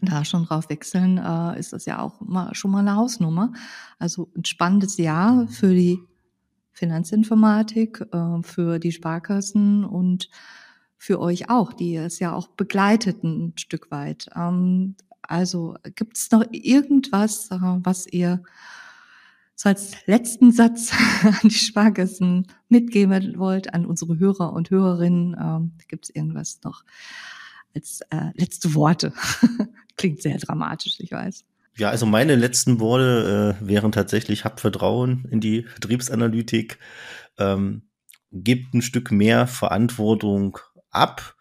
da 0.00 0.24
schon 0.24 0.44
drauf 0.44 0.68
wechseln, 0.68 1.18
äh, 1.18 1.58
ist 1.58 1.72
das 1.72 1.84
ja 1.84 2.00
auch 2.00 2.20
mal, 2.20 2.54
schon 2.54 2.72
mal 2.72 2.80
eine 2.80 2.96
Hausnummer. 2.96 3.52
Also 3.98 4.30
ein 4.36 4.44
spannendes 4.44 4.96
Jahr 4.96 5.46
für 5.46 5.72
die 5.72 6.00
Finanzinformatik, 6.72 8.04
äh, 8.12 8.42
für 8.42 8.80
die 8.80 8.90
Sparkassen 8.90 9.84
und 9.84 10.28
für 11.02 11.18
euch 11.18 11.50
auch, 11.50 11.72
die 11.72 11.96
es 11.96 12.20
ja 12.20 12.32
auch 12.32 12.46
begleitet 12.46 13.24
ein 13.24 13.54
Stück 13.56 13.90
weit. 13.90 14.28
Ähm, 14.36 14.94
also 15.22 15.74
gibt 15.96 16.16
es 16.16 16.30
noch 16.30 16.44
irgendwas, 16.52 17.50
äh, 17.50 17.58
was 17.60 18.06
ihr 18.06 18.44
so 19.56 19.68
als 19.68 20.06
letzten 20.06 20.52
Satz 20.52 20.92
an 21.24 21.40
die 21.42 21.50
Sparkassen 21.50 22.46
mitgeben 22.68 23.36
wollt, 23.36 23.74
an 23.74 23.84
unsere 23.84 24.20
Hörer 24.20 24.52
und 24.52 24.70
Hörerinnen? 24.70 25.36
Ähm, 25.40 25.72
gibt 25.88 26.04
es 26.04 26.14
irgendwas 26.14 26.60
noch 26.62 26.84
als 27.74 28.02
äh, 28.10 28.30
letzte 28.34 28.72
Worte? 28.76 29.12
Klingt 29.96 30.22
sehr 30.22 30.38
dramatisch, 30.38 31.00
ich 31.00 31.10
weiß. 31.10 31.44
Ja, 31.78 31.90
also 31.90 32.06
meine 32.06 32.36
letzten 32.36 32.78
Worte 32.78 33.58
äh, 33.60 33.66
wären 33.68 33.90
tatsächlich, 33.90 34.44
habt 34.44 34.60
Vertrauen 34.60 35.26
in 35.32 35.40
die 35.40 35.64
Vertriebsanalytik, 35.64 36.78
ähm, 37.38 37.82
gebt 38.30 38.72
ein 38.72 38.82
Stück 38.82 39.10
mehr 39.10 39.48
Verantwortung 39.48 40.58
ab. 40.92 41.34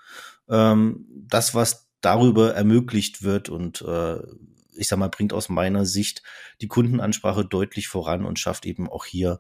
Ähm, 0.50 1.06
das, 1.28 1.54
was 1.54 1.88
darüber 2.02 2.56
ermöglicht 2.56 3.24
wird 3.24 3.50
und 3.50 3.82
äh, 3.82 4.18
ich 4.76 4.88
sag 4.88 4.98
mal, 4.98 5.10
bringt 5.10 5.34
aus 5.34 5.50
meiner 5.50 5.86
Sicht 5.86 6.24
die 6.62 6.68
Kundenansprache 6.68 7.46
deutlich 7.46 7.88
voran 7.88 8.26
und 8.26 8.40
schafft 8.40 8.66
eben 8.66 8.90
auch 8.90 9.06
hier 9.06 9.40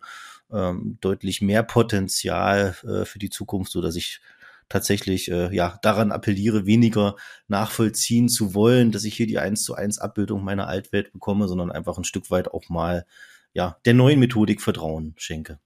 ähm, 0.51 0.97
deutlich 1.01 1.41
mehr 1.41 1.63
Potenzial 1.63 2.75
äh, 2.83 3.05
für 3.05 3.19
die 3.19 3.29
Zukunft, 3.29 3.71
so 3.71 3.81
dass 3.81 3.95
ich 3.95 4.21
tatsächlich 4.69 5.29
äh, 5.31 5.53
ja 5.53 5.79
daran 5.81 6.11
appelliere, 6.11 6.65
weniger 6.65 7.15
nachvollziehen 7.47 8.29
zu 8.29 8.53
wollen, 8.53 8.91
dass 8.91 9.03
ich 9.03 9.15
hier 9.15 9.27
die 9.27 9.39
eins 9.39 9.63
zu 9.63 9.75
eins 9.75 9.99
Abbildung 9.99 10.43
meiner 10.43 10.67
Altwelt 10.67 11.11
bekomme, 11.11 11.47
sondern 11.47 11.71
einfach 11.71 11.97
ein 11.97 12.03
Stück 12.03 12.31
weit 12.31 12.49
auch 12.49 12.69
mal 12.69 13.05
ja 13.53 13.77
der 13.85 13.93
neuen 13.93 14.19
Methodik 14.19 14.61
Vertrauen 14.61 15.13
schenke. 15.17 15.59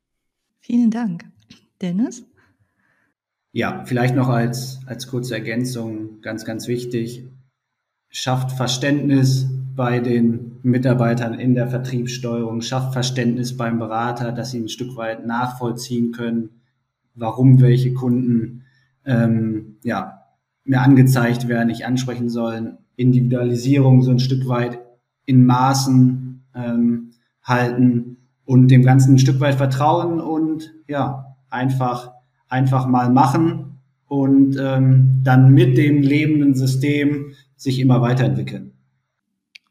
Vielen 0.60 0.90
Dank, 0.90 1.26
Dennis. 1.82 2.26
Ja, 3.56 3.84
vielleicht 3.86 4.18
noch 4.18 4.28
als 4.28 4.82
als 4.86 5.08
kurze 5.08 5.34
Ergänzung 5.34 6.20
ganz 6.22 6.44
ganz 6.44 6.68
wichtig: 6.68 7.24
schafft 8.10 8.52
Verständnis 8.52 9.48
bei 9.74 10.00
den 10.02 10.58
Mitarbeitern 10.62 11.36
in 11.36 11.56
der 11.56 11.70
Vertriebssteuerung, 11.70 12.62
schafft 12.62 12.92
Verständnis 12.92 13.56
beim 13.56 13.80
Berater, 13.80 14.34
dass 14.34 14.52
sie 14.52 14.60
ein 14.60 14.68
Stück 14.68 14.98
weit 14.98 15.26
nachvollziehen 15.26 16.12
können, 16.12 16.50
warum 17.14 17.62
welche 17.62 17.94
Kunden 17.94 18.64
ähm, 19.06 19.78
ja, 19.84 20.26
mir 20.66 20.82
angezeigt 20.82 21.48
werden, 21.48 21.70
ich 21.70 21.86
ansprechen 21.86 22.28
sollen, 22.28 22.80
Individualisierung 22.98 24.02
so 24.02 24.12
ein 24.12 24.20
Stück 24.20 24.50
weit 24.50 24.82
in 25.26 25.46
Maßen 25.46 26.44
ähm, 26.54 27.12
halten 27.42 28.18
und 28.44 28.68
dem 28.68 28.84
Ganzen 28.84 29.14
ein 29.16 29.20
Stück 29.20 29.40
weit 29.40 29.56
vertrauen 29.56 30.20
und 30.20 30.74
ja, 30.90 31.38
einfach, 31.50 32.12
einfach 32.48 32.88
mal 32.88 33.10
machen 33.10 33.80
und 34.08 34.58
ähm, 34.60 35.22
dann 35.24 35.54
mit 35.54 35.78
dem 35.78 36.02
lebenden 36.02 36.56
System 36.56 37.34
sich 37.56 37.80
immer 37.80 38.02
weiterentwickeln. 38.02 38.72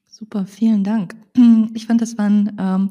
Super, 0.07 0.47
vielen 0.47 0.85
Dank. 0.85 1.15
Ich 1.75 1.87
fand, 1.87 2.01
das 2.01 2.17
waren 2.17 2.57
ähm, 2.59 2.91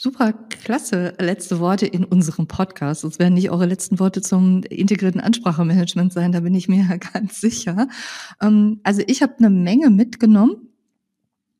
Super 0.00 0.32
klasse 0.32 1.14
letzte 1.18 1.58
Worte 1.58 1.84
in 1.84 2.04
unserem 2.04 2.46
Podcast. 2.46 3.02
Das 3.02 3.18
werden 3.18 3.34
nicht 3.34 3.50
eure 3.50 3.66
letzten 3.66 3.98
Worte 3.98 4.22
zum 4.22 4.62
integrierten 4.62 5.20
Ansprachemanagement 5.20 6.12
sein, 6.12 6.30
da 6.30 6.38
bin 6.38 6.54
ich 6.54 6.68
mir 6.68 6.86
ganz 7.12 7.40
sicher. 7.40 7.88
Ähm, 8.40 8.78
also 8.84 9.02
ich 9.08 9.22
habe 9.22 9.34
eine 9.38 9.50
Menge 9.50 9.90
mitgenommen. 9.90 10.67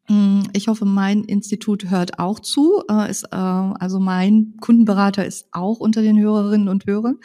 Mm, 0.09 0.44
ich 0.55 0.68
hoffe, 0.68 0.87
mein 0.87 1.25
Institut 1.25 1.90
hört 1.90 2.18
auch 2.18 2.40
zu. 2.40 2.83
Äh, 2.90 3.11
ist, 3.11 3.25
äh, 3.25 3.37
also 3.37 4.01
mein 4.01 4.55
Kundenberater 4.61 5.25
ist 5.25 5.49
auch 5.53 5.81
unter 5.81 6.03
den 6.03 6.18
Hörerinnen 6.18 6.68
und 6.68 6.87
Hörern 6.87 7.18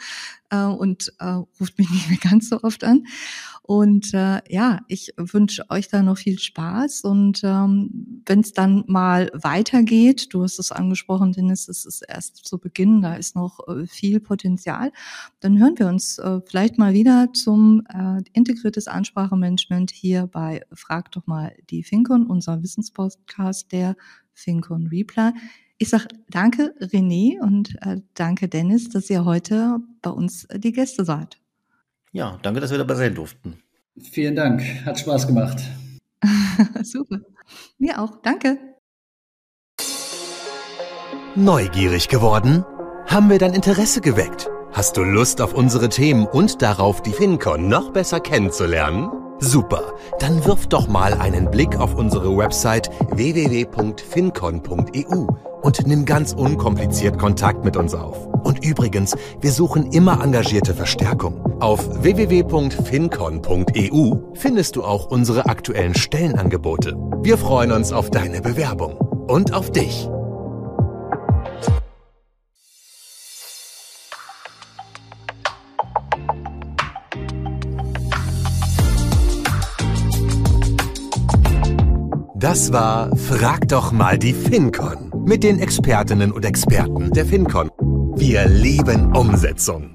äh, 0.50 0.64
und 0.64 1.12
ruft 1.60 1.78
mich 1.78 1.90
nicht 1.90 2.08
mehr 2.08 2.18
ganz 2.18 2.48
so 2.50 2.60
oft 2.62 2.84
an. 2.84 3.04
Und 3.66 4.12
äh, 4.12 4.42
ja, 4.50 4.80
ich 4.88 5.14
wünsche 5.16 5.64
euch 5.70 5.88
da 5.88 6.02
noch 6.02 6.18
viel 6.18 6.38
Spaß. 6.38 7.00
Und 7.00 7.40
ähm, 7.44 8.22
wenn 8.26 8.40
es 8.40 8.52
dann 8.52 8.84
mal 8.88 9.30
weitergeht, 9.32 10.34
du 10.34 10.42
hast 10.42 10.58
es 10.58 10.70
angesprochen, 10.70 11.32
Dennis, 11.32 11.66
es 11.68 11.86
ist 11.86 12.02
erst 12.06 12.44
zu 12.44 12.58
Beginn, 12.58 13.00
da 13.00 13.14
ist 13.14 13.34
noch 13.34 13.66
äh, 13.66 13.86
viel 13.86 14.20
Potenzial, 14.20 14.92
dann 15.40 15.58
hören 15.58 15.78
wir 15.78 15.88
uns 15.88 16.18
äh, 16.18 16.42
vielleicht 16.44 16.76
mal 16.76 16.92
wieder 16.92 17.32
zum 17.32 17.86
äh, 17.88 18.22
integriertes 18.34 18.86
Ansprachemanagement 18.86 19.90
hier 19.90 20.26
bei 20.26 20.60
Frag 20.74 21.10
doch 21.12 21.26
mal 21.26 21.56
die 21.70 21.84
Fincon, 21.84 22.26
unser 22.26 22.62
Wissenspodcast 22.62 23.72
der 23.72 23.96
Fincon 24.34 24.88
Reply. 24.88 25.30
Ich 25.78 25.88
sage 25.88 26.08
danke 26.28 26.74
René 26.80 27.40
und 27.40 27.76
äh, 27.80 28.02
danke 28.12 28.46
Dennis, 28.46 28.90
dass 28.90 29.08
ihr 29.08 29.24
heute 29.24 29.78
bei 30.02 30.10
uns 30.10 30.46
die 30.54 30.72
Gäste 30.72 31.06
seid. 31.06 31.43
Ja, 32.14 32.38
danke, 32.42 32.60
dass 32.60 32.70
wir 32.70 32.78
dabei 32.78 32.94
sein 32.94 33.16
durften. 33.16 33.58
Vielen 34.00 34.36
Dank, 34.36 34.62
hat 34.86 35.00
Spaß 35.00 35.26
gemacht. 35.26 35.58
Super. 36.82 37.18
Mir 37.76 38.00
auch, 38.00 38.22
danke. 38.22 38.56
Neugierig 41.34 42.08
geworden? 42.08 42.64
Haben 43.08 43.30
wir 43.30 43.40
dein 43.40 43.52
Interesse 43.52 44.00
geweckt? 44.00 44.48
Hast 44.72 44.96
du 44.96 45.02
Lust 45.02 45.40
auf 45.40 45.54
unsere 45.54 45.88
Themen 45.88 46.26
und 46.26 46.62
darauf, 46.62 47.02
die 47.02 47.12
FinCon 47.12 47.68
noch 47.68 47.92
besser 47.92 48.20
kennenzulernen? 48.20 49.10
Super, 49.40 49.94
dann 50.20 50.44
wirf 50.44 50.68
doch 50.68 50.86
mal 50.86 51.14
einen 51.14 51.50
Blick 51.50 51.80
auf 51.80 51.96
unsere 51.96 52.36
Website 52.36 52.90
www.fincon.eu 53.10 55.26
und 55.64 55.86
nimm 55.86 56.04
ganz 56.04 56.34
unkompliziert 56.34 57.18
Kontakt 57.18 57.64
mit 57.64 57.78
uns 57.78 57.94
auf. 57.94 58.26
Und 58.44 58.62
übrigens, 58.62 59.16
wir 59.40 59.50
suchen 59.50 59.90
immer 59.92 60.22
engagierte 60.22 60.74
Verstärkung. 60.74 61.40
Auf 61.60 62.02
www.fincon.eu 62.02 62.74
findest 64.34 64.76
du 64.76 64.84
auch 64.84 65.06
unsere 65.06 65.46
aktuellen 65.46 65.94
Stellenangebote. 65.94 66.94
Wir 67.22 67.38
freuen 67.38 67.72
uns 67.72 67.92
auf 67.92 68.10
deine 68.10 68.42
Bewerbung 68.42 68.98
und 69.26 69.54
auf 69.54 69.72
dich. 69.72 70.06
Das 82.34 82.74
war 82.74 83.16
Frag 83.16 83.68
doch 83.68 83.90
mal 83.92 84.18
die 84.18 84.34
FinCon 84.34 85.13
mit 85.26 85.42
den 85.42 85.58
Expertinnen 85.58 86.32
und 86.32 86.44
Experten 86.44 87.10
der 87.10 87.26
FinCon. 87.26 87.70
Wir 88.16 88.46
lieben 88.46 89.16
Umsetzung. 89.16 89.93